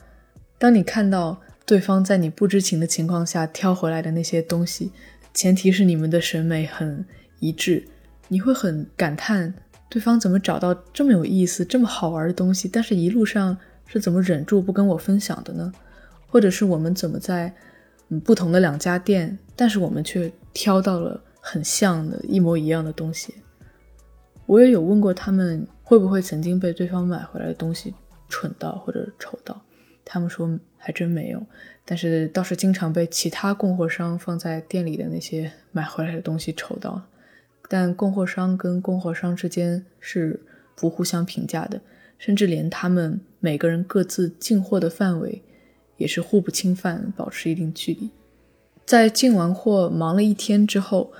[0.57, 4.91] 当你看到对方在你不知情的情况下挑回来的那些东西，
[5.33, 7.05] 前提是你们的审美很
[7.39, 7.87] 一致，
[8.27, 9.53] 你会很感叹
[9.87, 13.57] 对方怎么找到这么有意思、这么好玩的东西，但是一路上。
[13.95, 15.71] 是怎么忍住不跟我分享的呢？
[16.27, 17.53] 或者是我们怎么在
[18.09, 23.33] 嗯不同的两家店，但是我们却挑到了很像的一模一样的东西？
[24.45, 27.95] 我也有问过他们会不会曾经被对方买回来的东西
[28.27, 29.61] 蠢到或者丑到，
[30.03, 31.41] 他们说还真没有，
[31.85, 37.01] 但是倒是经常被其他供货商放在店里的那些买回来的东西丑到。
[37.69, 40.39] 但供货商跟供货商之间是
[40.75, 41.79] 不互相评价的。
[42.17, 45.41] 甚至连他们每个人各自进货的范围
[45.97, 48.09] 也是互不侵犯，保持一定距离。
[48.85, 51.11] 在进完货忙了一天之后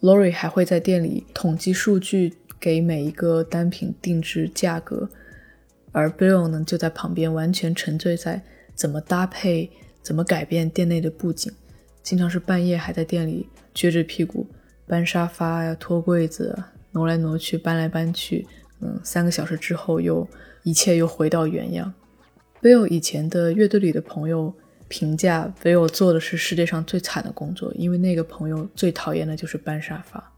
[0.00, 5.08] ，Lori 还会在店里统计数据，给每一个单品定制价格，
[5.92, 8.42] 而 Bill 呢就在旁边完全沉醉在
[8.74, 9.70] 怎么搭配、
[10.02, 11.52] 怎么改变店内的布景，
[12.02, 14.46] 经常是半夜还在店里撅着屁股
[14.86, 16.56] 搬沙发呀、拖柜子，
[16.92, 18.46] 挪来挪去、搬来搬去。
[18.80, 20.26] 嗯，三个小时之后，又
[20.62, 21.92] 一切又回到原样。
[22.60, 24.52] Bill 以前的乐队里的朋友
[24.88, 30.32] 评价 Bill 做的是世界上最惨的工作，因为那个朋友最讨厌的就是搬沙发。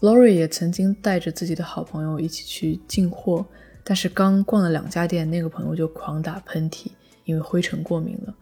[0.00, 3.44] Lori 也曾经带着自己的好朋友一起去进货，
[3.82, 6.86] 但是刚逛了两家店，那个朋友就狂打喷嚏，
[7.24, 8.34] 因为灰尘过敏了，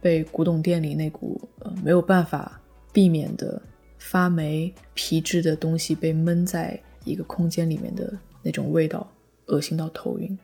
[0.00, 2.60] 被古董店里那股呃没有办法
[2.92, 3.60] 避免的
[3.98, 8.12] 发霉皮质的东西被闷在一个空间里面的。
[8.48, 9.12] 那种味道，
[9.48, 10.38] 恶心到头晕。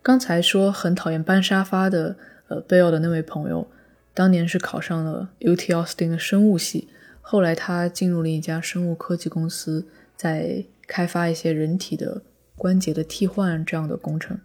[0.00, 2.14] 刚才说很讨厌搬沙发的，
[2.46, 3.66] 呃，Bill 的那位朋友，
[4.14, 6.88] 当年是考上了 UT Austin 的生物系，
[7.20, 12.22] 后来他进入了一家生物科技公司，在开发一些人体的
[12.54, 14.38] 关节的替换这样的工程。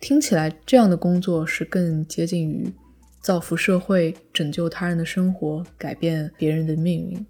[0.00, 2.72] 听起来这样的工作是更接近于
[3.20, 7.26] 造福社会、拯救他人的生活、改变别人的命运。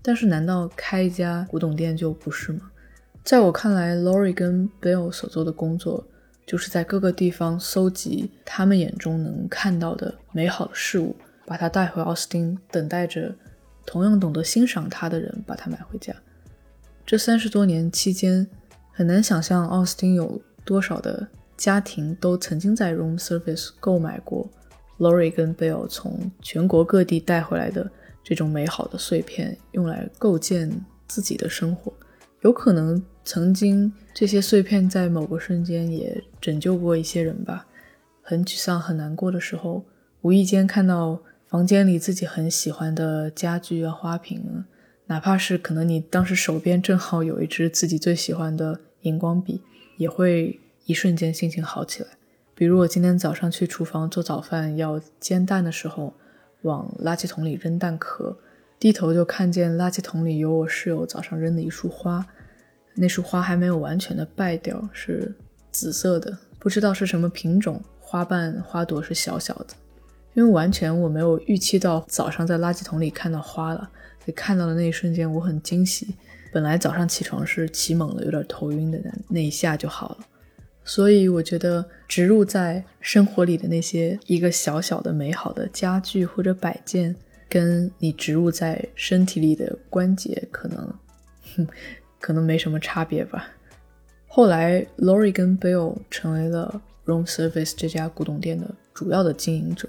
[0.00, 2.70] 但是，难道开一家古董店就不是吗？
[3.26, 6.06] 在我看来，Lori 跟 Bill 所做的工作
[6.46, 13.34] 就是在各个地方搜集他们眼中能看到的美好的事物，把它带回奥斯汀，等待着
[13.84, 16.14] 同样懂得欣赏它的人把它买回家。
[17.04, 18.46] 这三十多年期间，
[18.92, 24.48] 很难想象奥斯汀有多少的家庭都曾经在 room service 购买过
[25.00, 27.90] Lori 跟 Bill 从全国各地带回来的
[28.22, 30.70] 这种美好的碎片，用来构建
[31.08, 31.92] 自己的生活。
[32.42, 37.66] 有可能曾经这些碎片在某个瞬间也拯救过一些人吧。
[38.22, 39.84] 很沮丧、很难过的时候，
[40.20, 44.64] 无意间看到房间里自己很喜欢的家具啊、花瓶啊，
[45.06, 49.60] 哪怕是可能你当时手边正好有一支自己最喜欢的荧光笔，
[49.96, 52.08] 也会一瞬间心情好起来。
[52.54, 56.14] 比如我今天早上去厨房做早饭要煎蛋的时候，
[56.62, 58.38] 往垃圾桶里扔蛋壳，
[58.78, 62.24] 低头就看见垃圾桶里有我室友早上扔的一束花。
[62.96, 65.32] 那束花还没有完全的败掉，是
[65.70, 67.80] 紫色的，不知道是什么品种。
[68.08, 69.66] 花瓣、花朵是小小的，
[70.34, 73.80] 因为完全我没有预期到早上在垃圾桶里看到花了，
[74.20, 76.14] 所以看到的那一瞬间我很惊喜。
[76.52, 80.18] 本来早上起床是起猛了，有点头晕的，那一下就好了。
[80.84, 87.14] 所以我觉得植入在生活里的那些一个小小的美好的家具或者摆件，
[87.48, 90.94] 跟你植入在身体里的关节，可能，
[92.20, 93.48] 可能没什么差别吧。
[94.26, 99.88] 后来，Lori 跟 Bill 成为了 Room Service 这家古董店的主要的经营者。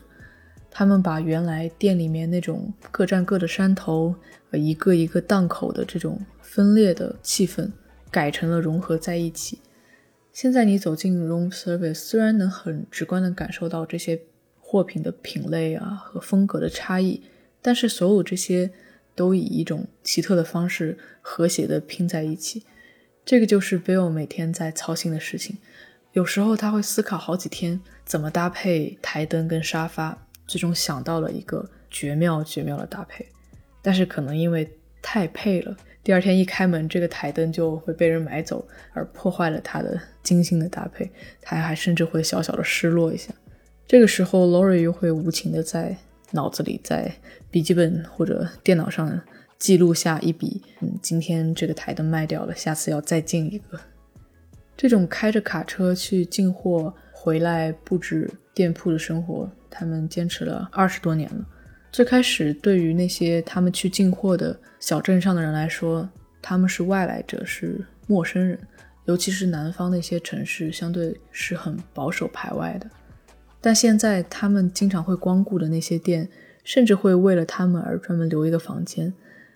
[0.70, 4.16] 他们把原来店里面那种各占各的山头、
[4.52, 7.72] 呃一个一个档口的这种分裂的气氛，
[8.12, 9.60] 改成了融合在一起。
[10.32, 14.22] 现在你走进 Room Service，虽然能很直观的感受到这些
[14.60, 17.24] 货品的品类啊和风格的差异，
[17.62, 18.72] 但是所有这些。
[19.18, 22.64] 都以一种奇特的方式和谐的拼在一起，
[23.26, 25.58] 这个就是 Bill 每天在操心的事情。
[26.14, 33.26] 有时候他会思考好几天怎么搭配台灯跟沙发，最终想到了一个绝妙绝妙的搭配。
[33.82, 34.70] 但是可能因为
[35.02, 41.10] 太配了，第二天一开门，这个台灯就会被人买走，而破坏了他的精心的搭配。
[41.42, 43.34] 他还甚至会小小的失落一下。
[43.88, 45.98] 这个时候，Lori 又会无情的在。
[46.32, 47.12] 脑子里在
[47.50, 49.22] 笔记本或者电脑上
[49.58, 53.80] 记录下一笔，嗯，今天这个台灯卖掉了，下次要再进一个。
[54.76, 61.46] 这种开着卡车去进货回来布置店铺的生活，他们坚持了二十多年了。
[61.92, 66.08] 最开始对于那些他们去进货的小镇上的人来说，
[66.42, 68.60] 他们是外来者，是陌生人，
[69.06, 72.88] 尤其是南方的一些城市，相对是很保守排外的。
[73.68, 76.30] 但现在，他们经常会光顾的那些店，
[76.64, 79.14] 甚至会为了他们而专门留一个房间，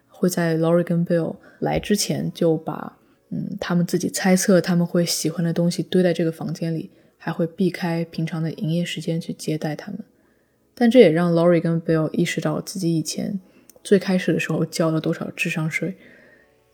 [0.09, 2.97] 会在 Lori 跟 Bill 来之前就把，
[3.29, 10.01] 嗯，他们自己猜测他们会喜欢的东西堆在这个房间里，还会避开平常的营业时间去接待他们。
[10.75, 13.39] 但这也让 Lori 跟 Bill 意识到自己以前
[13.81, 15.95] 最开始的时候交了多少智商税，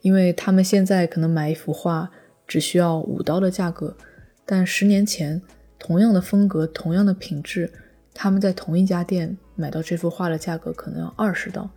[0.00, 2.10] 因为他们现在可能买一幅画
[2.48, 3.96] 只需要五刀的价格，
[4.44, 5.40] 但十年前。
[5.78, 7.70] 同样的风格，同样的品质，
[8.12, 11.70] 他们在同一家店买到这幅画的价格可能要二十刀，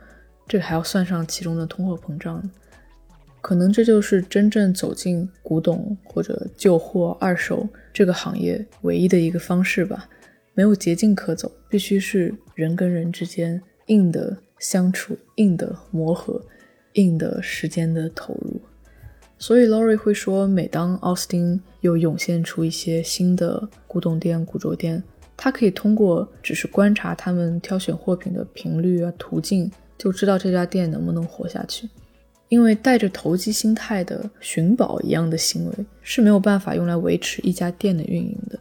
[0.47, 2.49] 这还要算上其中的通货膨胀。
[3.41, 10.07] 可能这就是真正走进古董或者旧货、二手这个行业唯一的一个方式吧。
[10.53, 16.39] 没有捷径可走，必须是人跟人之间硬的相处、硬的磨合、
[16.93, 18.61] 硬的时间的投入。
[19.39, 25.03] 所以，Lori 会说，每当奥斯汀又涌现出一些新的古董店、古着店，
[25.35, 31.89] 他可以通过只是观察他们挑选货品的频率啊、途径，就知道这家店能不能活下去。
[32.49, 38.59] 因为带着投机心态的寻宝一样的行为是没有办法用来维持一家店的运营的，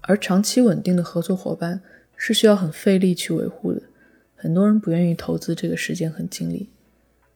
[0.00, 1.80] 而长期稳定的合作伙伴
[2.16, 3.80] 是需要很费力去维护的。
[4.34, 6.68] 很多人不愿意投资这个时间和精力。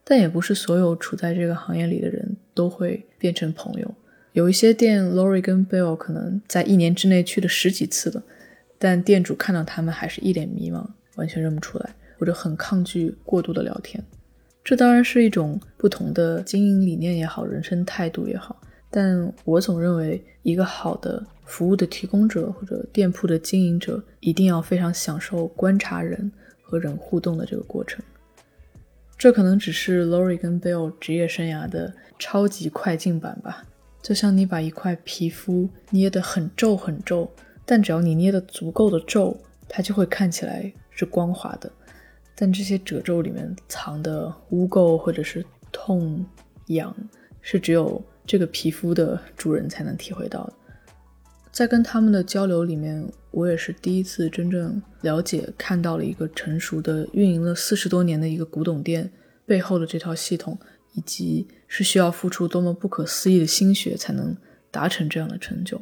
[0.07, 3.94] 但也不是所有处在这个行业里的人都会变成朋友。
[4.35, 8.20] 有一些店，Lori 跟 Bill 可能在一年之内去了十几次了，
[8.80, 14.03] 但店主看到他们还是一脸迷茫，完全认不出来，或者很抗拒过度的聊天。
[14.64, 18.61] 这当然是一种不同的经营理念也好，人生态度也好。
[18.91, 28.05] 但我总认为，一个好的服务的提供者或者店铺的经营者，一定要非常享受观察人和人互动的这个过程。
[29.16, 33.64] 这可能只是 Lori 跟 Bill 职业生涯的超级快进版吧。
[34.05, 37.26] 就像你把一块皮肤捏得很皱很皱，
[37.64, 39.34] 但只要你捏得足够的皱，
[39.66, 41.72] 它就会看起来是光滑的。
[42.34, 45.42] 但这些褶皱里面藏的污垢或者是
[45.72, 46.22] 痛
[46.66, 46.94] 痒，
[47.40, 50.52] 是只有这个皮肤的主人才能体会到的。
[51.50, 59.11] 在跟他们的交流里面，我也是第一次真正了解、看到了一个成熟的、运营了四十多年的一个古董店
[59.46, 60.59] 背后的这套系统，
[60.95, 64.36] 以及是需要付出多么不可思议的心血才能
[64.70, 65.80] 达成这样的成就。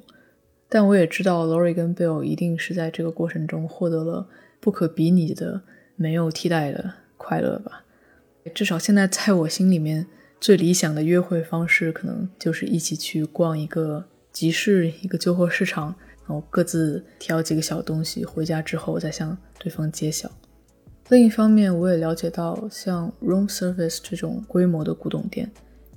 [0.69, 5.63] 但我也知道，Lori 跟 Bill 一定是在这个过程中获得了不可比拟的、
[5.97, 7.85] 没有替代的快乐吧。
[8.55, 10.07] 至少现在，在我心里面，
[10.41, 14.07] 最理想的约会方式可能就是一起去逛一个。
[14.33, 20.33] 集市一个旧货市场，然后各自挑几个小东西，回家之后再向对方揭晓。
[21.13, 25.53] 另一方面，我也了解到，像 Room Service 这种规模的古董店，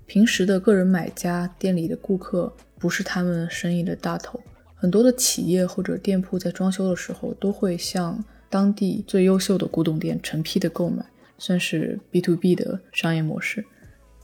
[0.05, 4.37] 平时的个人买家、店里的顾客不是他们生意的大头。
[4.75, 11.05] 很多的企业或者店铺在装修的时候，都会向当地最优秀的古董店成批的购买，
[11.37, 13.63] 算是 B to B 的商业模式。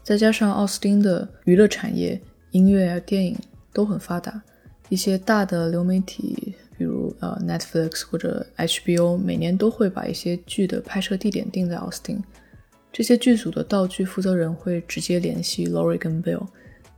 [0.03, 2.21] 再加上奥斯汀的娱乐产业，
[2.51, 3.37] 音乐啊、电影。
[3.73, 4.43] 都很发达，
[4.89, 12.19] 一些大的流媒体，比如呃 Netflix 或者 HBO，每年都会把一些剧的拍摄地点定在奥斯汀。
[12.91, 16.43] 这些剧组的道具负责人会直接联系 Lori 跟 Bill，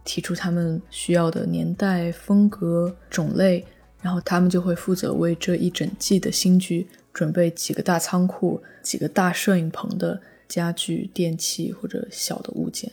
[0.06, 3.66] 提出他们需要的年代、风格、种类，
[4.02, 12.90] 然后他们就会负责为这一整季的新剧准备几个大仓库、几个大摄影棚的家具、电器或者小的物件。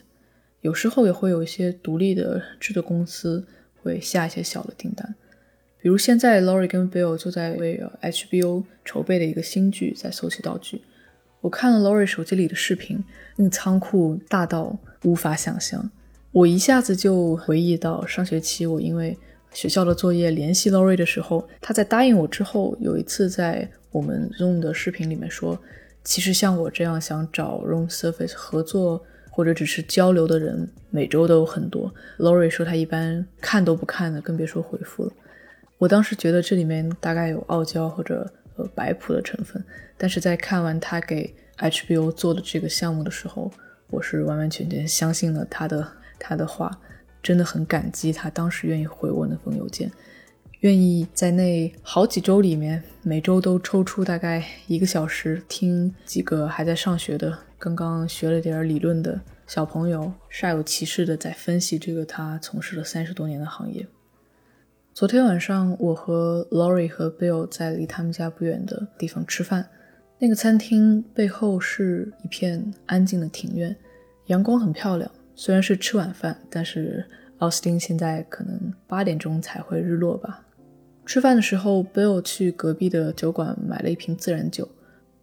[0.62, 3.46] 有时候也会有一些独立的制作公司。
[3.82, 5.14] 会下一些小的订单，
[5.82, 10.82] 比如现在 Lori 跟 Bill 就在为 HBO 筹备的一个新剧在搜集道具。
[11.40, 13.02] 我看了 Lori 手机里的视频，
[13.36, 15.90] 那个仓库大到无法想象。
[16.32, 19.16] 我一下子就回忆到上学期我因为
[19.52, 25.58] 学校的作业联系 Lori 的时候，他在答应我之后，有一次在我们 Zoom 的视频里面说，
[26.04, 29.04] 其实像我这样想找 Room Service 合作。
[29.32, 31.90] 或者只是交流的人，每周都有很多。
[32.18, 35.12] Lori 说他一般看都不看的，更别说回复了。
[35.80, 39.64] 我当时觉得这里面大概有傲娇或者呃摆谱的成分，
[39.96, 43.50] 但是在看完他给 HBO 做的这个项目的时候，
[43.88, 46.70] 我是完完全全相信了他的他的话，
[47.22, 49.90] 真的很感激他当时愿意回我那封邮件，
[50.60, 57.38] 愿意在那好几周里面，每周都抽出大概一个小时听几个还在上学的。
[57.58, 63.86] 刚刚学了点理论的小朋友，煞有其事的在分析这个他从事了三十多年的行业。
[64.92, 69.66] 昨天晚上，我和 Lori 和 Bill 在离他们家不远的地方吃饭。
[70.18, 73.74] 那个餐厅背后是一片安静的庭院，
[74.26, 75.10] 阳光很漂亮。
[75.34, 77.06] 虽然是吃晚饭，但是
[77.38, 80.44] 奥斯汀现在可能八点钟才会日落吧。
[81.06, 84.68] 吃饭的时候，Bill 去隔壁的酒馆买了一瓶自然酒。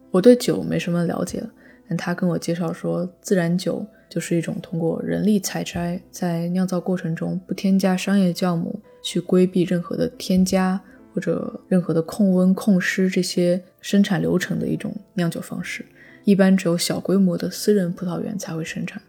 [0.10, 1.44] 我对酒没什么了解。
[1.90, 8.78] 但他跟我介绍说，自然酒就是一种通过人力采摘，在酿造过程中不添加商业酵母，
[9.08, 10.78] 去规避任何的添加
[11.14, 15.86] 或者任何的控温、控湿这些生产流程的一种酿酒方式。
[16.26, 19.02] 一般只有小规模的私人葡萄园才会生产，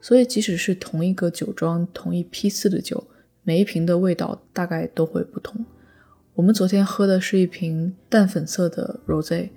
[0.00, 3.06] 所以即使是同一个酒庄、同一批次的酒，
[3.44, 5.64] 每一瓶的味道大概都会不同。
[6.34, 9.48] 我们昨天喝的是一瓶淡粉色的 rose，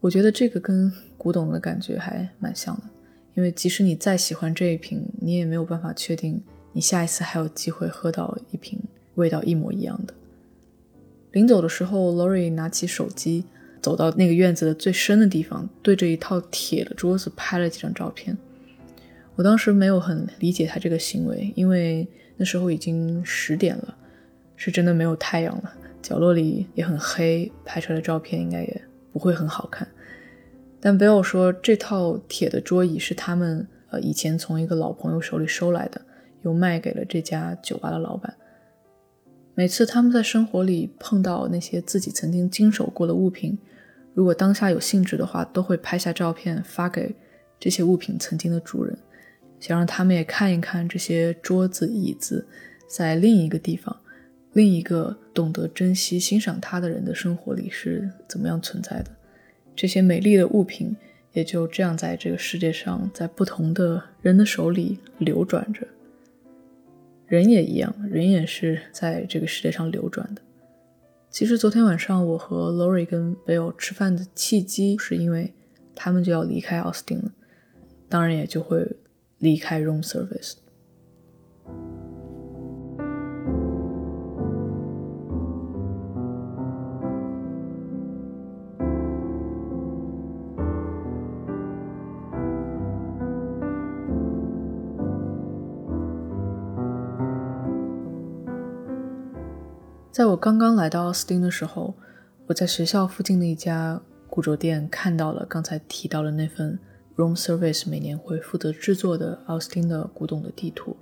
[0.00, 2.84] 我觉得这个跟古董的感觉还蛮像的，
[3.34, 8.80] 因为即使你再喜欢这一瓶，你也没有办法确定你下一次还有机会喝到一瓶
[9.16, 10.14] 味道一模一样的。
[11.32, 13.44] 临走的时候，Lori 拿起手机，
[13.82, 18.38] 走到那个院子的最深的地方，对着一套铁的桌子拍了几张照片。
[19.34, 22.08] 我当时没有很理解他这个行为，因为
[22.38, 23.94] 那时候已经十点了，
[24.56, 29.86] 是真的没有太阳了，角落里也很黑，拍出来的照片应该也不会很好看。
[30.80, 36.00] 但 Bill 说，这套铁的桌椅是他们呃以前从一个老朋友手里收来的，
[36.42, 38.34] 又卖给了这家酒吧的老板。
[39.58, 43.56] 每次他们在生活里碰到那些自己曾经经手过的物品，
[44.12, 47.16] 如果当下有兴致的话，都会拍下照片发给
[47.58, 48.94] 这些物品曾经的主人，
[49.58, 52.46] 想让他们也看一看这些桌子椅子
[52.86, 53.98] 在另一个地方、
[54.52, 59.10] 另一个懂得珍惜欣赏它的人的生活里是怎么样存在的。
[59.74, 60.94] 这些美丽的物品
[61.32, 65.88] 也就这样在这个世界上，在不同的人的手里流转着。
[67.26, 70.42] 人也一样，人也是在这个世界上流转的。
[71.28, 75.52] 其实昨天晚上我和 Lori 跟 Bill 吃饭的契机，是因为
[75.94, 77.32] 他们就要离开奥斯汀了，
[78.08, 78.96] 当然也就会
[79.38, 80.54] 离开 Room Service。
[100.16, 101.94] 在我刚刚来到奥斯汀的时候，
[102.46, 104.00] 我在学校附近的一家
[104.30, 106.78] 古着店看到了刚才提到的那份
[107.16, 110.96] Room Service 每年会负责制作的奥斯汀的古董的地图。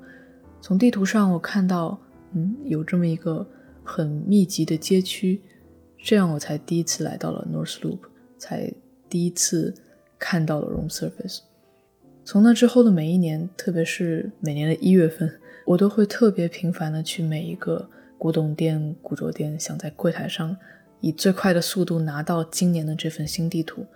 [0.60, 1.96] 从地图上我看到，
[2.32, 3.46] 嗯，有这么一个
[3.84, 5.40] 很密集的街区，
[6.02, 8.00] 这样我才第一次来到了 North Loop，
[8.36, 8.74] 才
[9.08, 9.72] 第一次
[10.18, 11.38] 看到了 Room Service。
[12.24, 17.88] 从那之后的每一年，特别是每年的一月份，我都会特别频繁的去每一个
[18.18, 20.56] 古董店、古着店，想在柜台上
[21.00, 23.86] 以最快的速度拿到今年的这份新地图。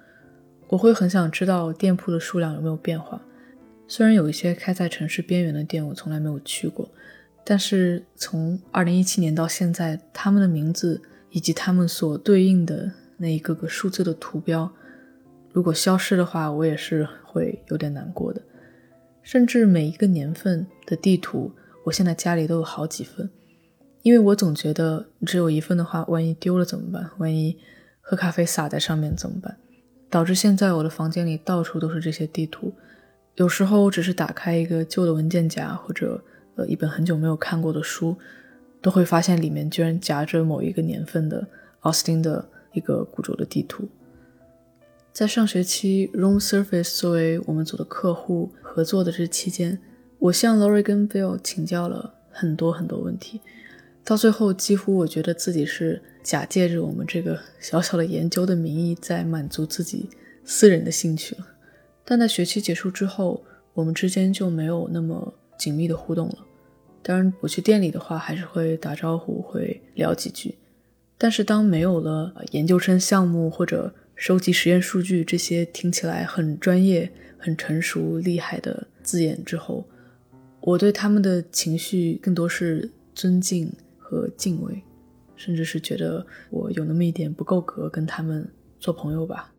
[0.68, 3.20] 我会很想知道店铺的数量有没有变化。
[3.86, 6.86] 虽然有一些开在城市边缘的店我从来没有去过，
[7.42, 11.00] 但是从2017年到现在，他们的名字
[11.30, 14.70] 以及他们所对应的那一个个数字的图标。
[15.54, 18.42] 如果消失的话，我也是会有点难过的。
[19.22, 21.50] 甚至每一个年份的地图，
[21.84, 23.30] 我现在家里都有好几份，
[24.08, 27.10] 因为我总觉得只有一份的话，万一丢了怎么办？
[27.18, 27.58] 万一
[28.00, 29.58] 喝咖啡洒在上面怎么办？
[30.08, 32.72] 导致现在我的房间里到处都是这些地图。
[33.34, 38.16] 有时候我只是打开一个旧的文件夹，或者呃一本很久没有看过的书，
[38.80, 41.46] 都会发现里面居然夹着某一个年份的
[41.80, 43.86] 奥斯汀的一个古着的地图。
[45.12, 49.78] 在上学期，Room Surface 作为我们组的客户合作的这期间，
[50.18, 53.42] 我向 Lori 跟 Bill 请教了很多很多问题。
[54.04, 60.08] 到最后，几乎我觉得自己是假借着我们这个小小的研究的名义，在满足自己
[60.44, 61.46] 私人的兴趣了。
[62.04, 63.44] 但在学期结束之后，
[63.74, 66.38] 我们之间就没有那么紧密的互动了。
[67.02, 70.54] 当然，我去店里的话，还是会打招呼，会聊几句。
[71.18, 79.86] 但是，当没有了研究生项目或者收集实验数据这些听起来很专业、很成熟、厉害的字眼之后，
[80.60, 83.72] 我对他们的情绪更多是尊敬
[84.08, 84.82] 和敬畏，
[85.36, 88.48] 甚至是觉得我有那么一点不够格跟他们
[88.80, 89.52] 做朋友吧。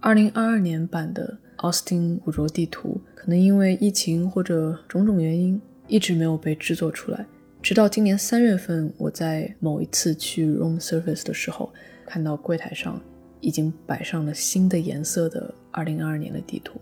[0.00, 7.24] 二零二二年版的奥斯汀古着地图，可能因为疫情或者种种原因，一直没有被制作出来。
[7.62, 11.72] 直到今年三月份，我在某一次去 Room Service 的时候，
[12.04, 13.00] 看到柜台上。
[13.44, 16.80] 已经摆上了新的颜色的2022年的地图。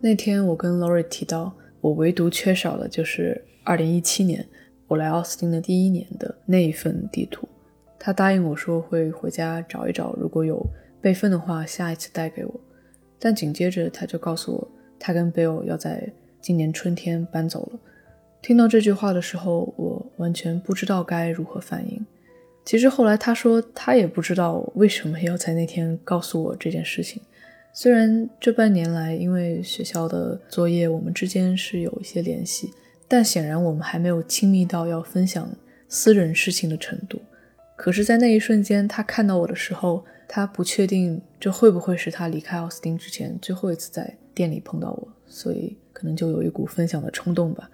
[0.00, 4.48] 那天我跟 Lori 提到，我唯独缺少的就是2017年
[4.88, 7.48] 我来奥斯汀的第一年的那一份地图。
[7.98, 10.66] 他答应我说会回家找一找，如果有
[11.00, 12.60] 备份的话，下一次带给我。
[13.18, 14.68] 但紧接着他就告诉我，
[14.98, 17.78] 他跟 Bill 要在今年春天搬走了。
[18.42, 22.04] 听到这句话的时候，我完全不知道该如何反应。
[22.62, 27.22] 其实后来他说，他也不知道为什么要在那天告诉我这件事情。
[27.72, 32.70] 虽然这半年来因为学校的作业，我们之间是有一些联系，
[33.08, 35.48] 但显然我们还没有亲密到要分享
[35.88, 37.20] 私人事情的程度。
[37.76, 47.68] 可是，在那一瞬间，他看到我的时候，他不确定这会不会是他离开奥斯汀之前最后一次在店里碰到我，所以可能就有一股分享的冲动吧。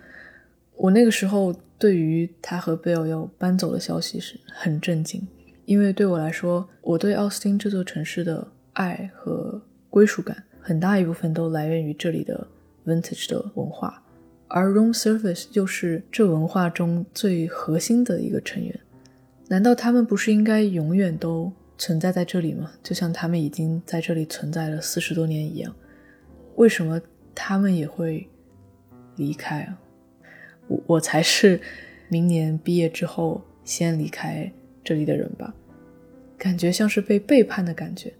[0.76, 5.26] 我那个时候对于他和贝尔要搬走的消息是很震惊，
[5.66, 9.61] 因为对我来说，我对奥斯汀这座城市的爱和
[9.91, 12.47] 归属感很大一部分都来源于这里的
[12.87, 14.03] vintage 的文化，
[14.51, 18.78] 而 room service 又是这文化中最核心的一个成员。
[19.48, 22.70] 难道他们不是应该永远都存在在这里吗？
[22.82, 25.74] 就像他们已经在这里存在了四十多年一样，
[26.57, 27.01] 为什么
[27.34, 28.28] 他们也会
[29.16, 29.78] 离开啊？
[30.66, 31.61] 我我才是
[32.09, 34.51] 明年毕业之后先离开
[34.84, 35.55] 这里的人吧，
[36.36, 38.12] 感觉像是被背叛的感觉。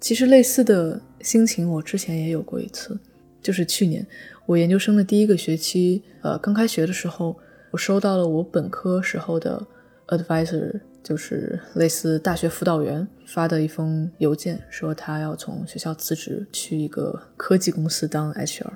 [0.00, 2.98] 其实类似的心情我之前也有过一次，
[3.40, 4.06] 就是去年
[4.46, 7.34] 我研究生的第一个学期，呃，刚开学的时候，
[7.70, 9.66] 我收到了我本科时候的
[10.08, 18.70] advisor，就是类似大学辅导员发的一封邮件，说他要从学校辞职，去一个科技公司当 HR。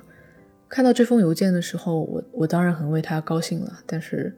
[0.67, 4.35] 看到这封邮件的时候，我我当然很为他高兴了，但是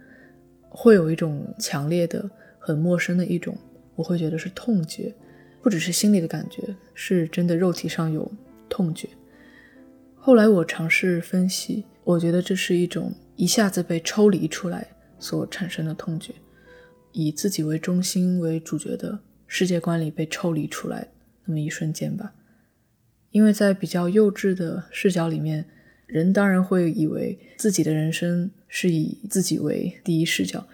[0.68, 2.30] 会有一种强烈的、
[2.60, 3.58] 很陌生的一种，
[3.96, 5.16] 我会觉得是痛觉，
[5.62, 8.30] 不只是心里的感觉，是真的肉体上有
[8.68, 9.08] 痛觉。
[10.24, 16.32] 后来我尝试分析，我觉得这是一种一下子被抽离出来所产生的痛觉，
[17.12, 19.18] 以自己为中心为主角的
[19.48, 21.08] 世界观里被抽离出来
[21.46, 22.34] 那么一瞬间吧，
[23.32, 25.66] 因为在比较幼稚的视角里面。
[26.06, 30.68] 人当然会以为自己的人生是以自己为第一视角，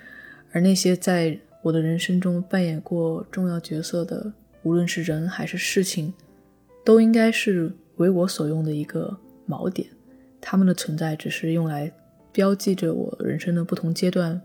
[0.51, 4.33] 而那些在我的人生中扮演过重要角色的，
[4.63, 6.11] 无论是人还是事情，
[6.83, 9.15] 都应该是为我所用的一个
[9.47, 9.87] 锚点。
[10.39, 11.91] 他们的存在只是用来
[12.31, 14.39] 标记着我人生的不同阶段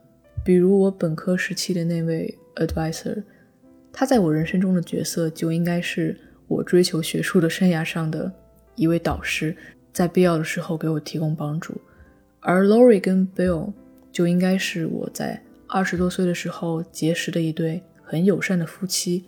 [0.44, 3.22] 比如我本科时期的那位 advisor，
[3.92, 8.32] 他在我人生中的角色就应该是我追求学术的生涯上的
[8.74, 9.54] 一位导师，
[9.92, 11.80] 在必要的时候给我提供帮助。
[12.40, 13.72] 而 Lori 跟 Bill
[14.10, 19.26] 就应该是我在二十多岁的时候结识的一对很友善的夫妻，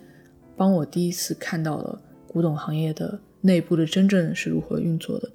[0.56, 5.30] 帮我第一次看到了古董行业的内部的真正是如何运作的。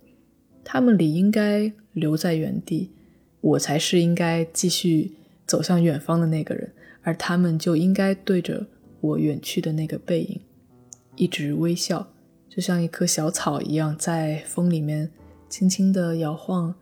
[0.64, 2.92] 他们理应该留在原地，
[3.42, 5.14] 我才是应该继续。
[5.50, 8.68] 走向远方的那个人，而他们就应该对着
[9.02, 10.40] 我远去的那个背影
[11.16, 12.08] 一直微笑，
[12.48, 15.10] 就像一棵小草一样，在风里面
[15.50, 16.76] 轻轻地摇晃，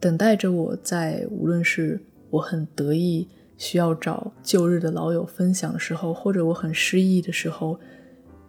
[0.00, 2.00] 等待着我在无论是
[2.30, 7.78] 我很得意需要找旧日的老友分享的时候，或者我很失意的时候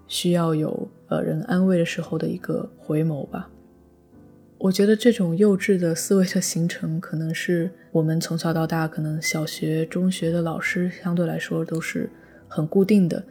[0.08, 3.51] 需要有呃人安慰的时候的一个回眸吧。
[4.64, 12.08] 我觉得这种幼稚的思维的形成，可能是我们从小到大，可能小学、中学的老师相对来说都是
[12.48, 13.24] 很固定的，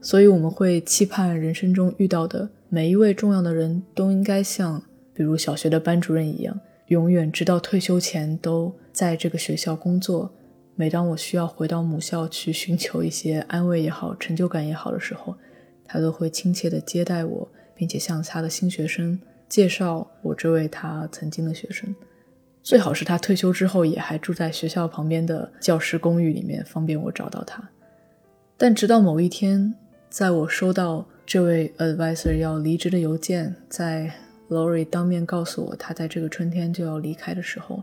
[0.00, 4.82] 所以我们会期盼人生中遇到的每一位重要的人都应该像，
[5.12, 10.32] 比如小学的班主任一样，永远直到退休前都在这个学校工作。
[10.74, 15.36] 每当我需要回到母校去寻求一些安慰也好、成就感也好的时候，
[15.84, 19.20] 他都会亲切地接待我，并且像他的新学生。
[19.48, 21.94] 介绍我这位他曾经的学生，
[22.62, 27.66] 最好是他退休之后也还住在学校旁边的教师公寓里面，方便我找到他。
[28.58, 29.74] 但直到某一天，
[30.10, 34.12] 在我收到这位 advisor 要离职的邮件，在
[34.50, 37.82] Lori 当面告诉我他在这个春天就要离开的时候，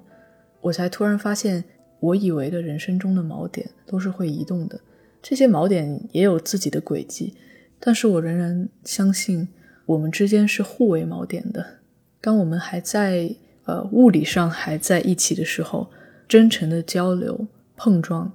[0.62, 1.64] 我才突然发现，
[2.00, 4.80] 我以为的人生中的锚点都是会移动的，
[5.22, 7.34] 这些锚点也有自己的轨迹，
[7.80, 9.48] 但是我仍然相信。
[9.86, 11.66] 我们之间是互为锚点的。
[12.22, 15.90] 当我们还在呃物理上还在一起的时候，
[16.28, 18.32] 真诚的交流碰撞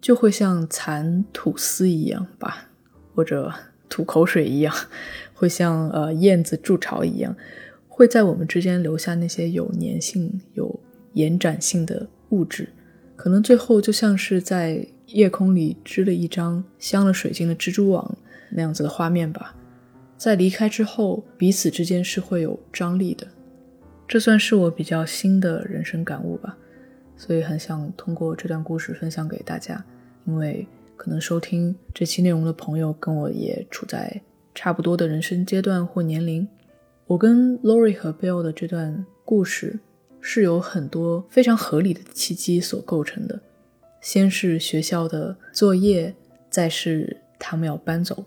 [0.00, 2.68] 就会像蚕吐丝一样吧，
[3.14, 3.52] 或者
[3.88, 4.74] 吐口水一样，
[5.34, 7.36] 会像呃燕子筑巢一样，
[7.88, 10.80] 会在我们之间留下那些有粘性、有
[11.12, 12.68] 延展性的物质。
[13.14, 18.16] 可能最后就像是在夜空里织了一张镶了水晶的蜘蛛网
[18.50, 19.54] 那样子的画面吧。
[20.24, 23.26] 在离开之后，彼此之间是会有张力的，
[24.08, 26.56] 这算是我比较新的人生感悟吧。
[27.14, 29.84] 所以很想通过这段故事分享给大家，
[30.24, 30.66] 因为
[30.96, 34.18] 可能收听这期内容的朋友跟我也处在
[34.54, 36.48] 差不多的人生阶段或年龄。
[37.06, 39.78] 我跟 Lori 和 Bill 的这段故事
[40.22, 43.38] 是有很多非常合理的契机所构成的，
[44.00, 46.14] 先是学校的作业，
[46.48, 48.24] 再是他们要搬走。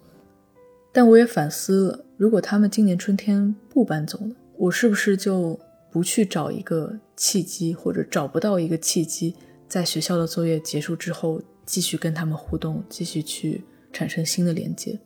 [0.98, 5.60] 但我也反思了，如果他们今年春天不搬走了，我是不是就
[5.92, 9.36] 不去找一个契机，或者找不到一个契机，
[9.68, 15.00] 在学校的作业结束之后继续跟他们互动，继续去产生新的连接？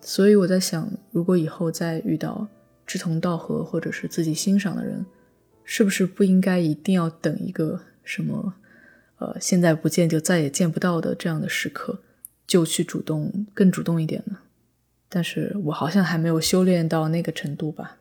[0.00, 2.48] 所以我在想，如果以后再遇到
[2.84, 5.06] 志同道合或者是自己欣赏的人，
[5.62, 8.52] 是不是不应该一定要等一个什么，
[9.18, 12.00] 呃，现在不见就再也见不到的这样的时刻，
[12.48, 14.38] 就去主动更主动一点呢？
[15.08, 17.96] 但是我好像还没有修炼到那个程度吧。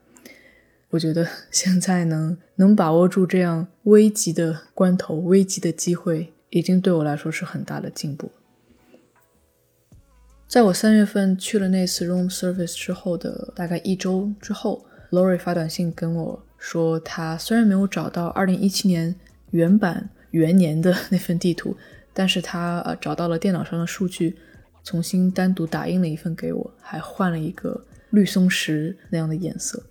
[0.89, 8.31] 我觉得 现在能能把握住这样危急的关头、危急的机会，已经对我来说是很大的进步。
[10.47, 19.15] 在我三月份去了那次 room service 之后的大概一周之后，Lori 发短信跟我说，他虽然没有找到2017年
[19.51, 21.75] 原版元年的 那份地图，
[22.13, 24.37] 但是他呃找到了电脑上的数据。
[24.87, 29.83] 重新单独打印了一份给我，还换了一个绿松石那样的颜色。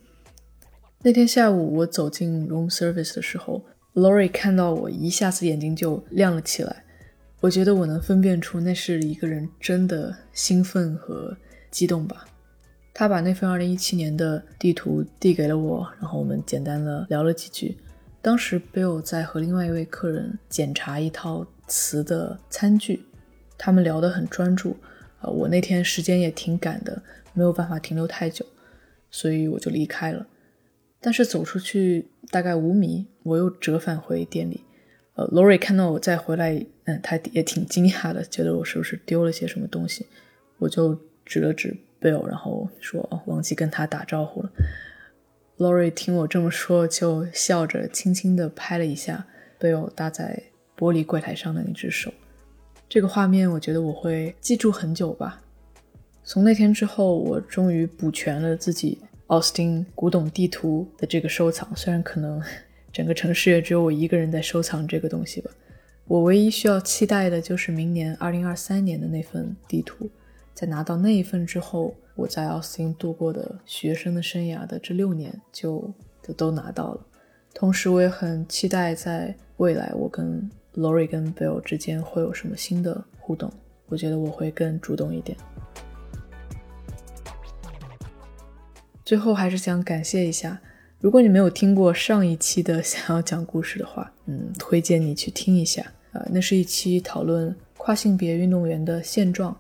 [1.03, 6.83] 那天下午我走进 room service 的时候，Lori 看到我一下子眼睛就亮了起来。
[7.41, 11.37] 我觉得我能分辨出那是一个人真的兴奋和
[11.71, 12.25] 激动吧。
[12.95, 17.77] 他把那份2017年的地图递给了我，然后我们简单的聊了几句。
[18.23, 23.05] 当时 Bill 在和另外一位客人检查一套瓷的餐具。
[23.59, 24.77] 他们聊得很专注，
[25.21, 27.03] 呃，我那天时间也挺赶的，
[27.33, 28.45] 没有办法停留太久，
[29.11, 30.27] 所以我就离开了。
[31.01, 34.63] 但是走出去大概五米，我又折返回店里。
[35.15, 40.07] 呃，Lori 看到我再回来，嗯，他也挺惊讶的，觉得我是不是丢了些什么东西。
[40.59, 44.51] 我就指了指 Bill，然后说：“哦，忘记跟他打招呼了。
[45.59, 49.27] ”Lori 听我这么说，就笑着轻轻地拍了一下
[49.59, 50.43] Bill 搭在
[50.77, 52.13] 玻璃柜台上的那只手。
[52.97, 55.43] 这个画面，我觉得我会记住很久吧。
[56.25, 61.69] 从那天之后，我终于补全了自己奥斯汀古董地图的这个收藏。
[61.77, 62.43] 虽然可能
[62.91, 65.51] 整个城市也只有我一个人在收藏这个东西吧，
[66.07, 70.09] 我唯一需要期待的就是明年二零二三年的那份地图。
[70.55, 75.93] 在拿到那一份之后，我在奥斯汀度过的学生的生涯的这六年就
[76.27, 77.07] 就都拿到了。
[77.53, 83.53] 同时，我也很期待在未来我跟 Lori 跟 Bill 之间会有什么新的互动。
[83.87, 85.37] 我觉得我会更主动一点。
[89.05, 90.61] 最后，还是想感谢一下，
[91.01, 95.93] 如果你没有听过上一期的想要讲故事的话，嗯，推荐你去听一下。
[96.13, 99.57] 呃，那是一期讨论跨性别运动员的现状。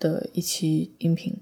[0.00, 1.36] 的一期音频，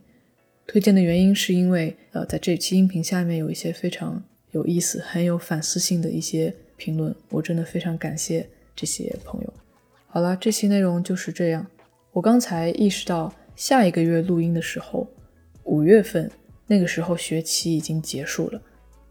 [0.67, 9.53] 推荐的原因是因为，呃，在这期音频下面有一些非常有意思、很有反思性的一些评论，我真的非常感谢这些朋友。
[10.07, 11.67] 好了，这期内容就是这样。
[12.13, 15.09] 我刚才意识到，下一个月录音的时候，
[15.65, 16.31] 五月份
[16.67, 18.61] 那个时候学期已经结束了。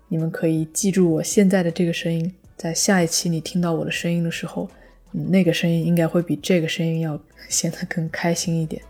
[0.07, 4.69] 你们可以记住我现在的这个声音，在下一期你听到我的声音的时候，
[5.11, 8.81] 那个声音应该会比这个声音要显得更开心一点。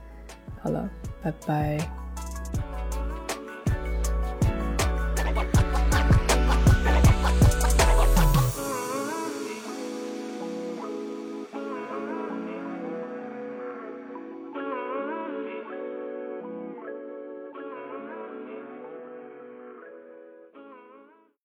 [0.62, 0.90] 好了，
[1.22, 2.05] 拜拜。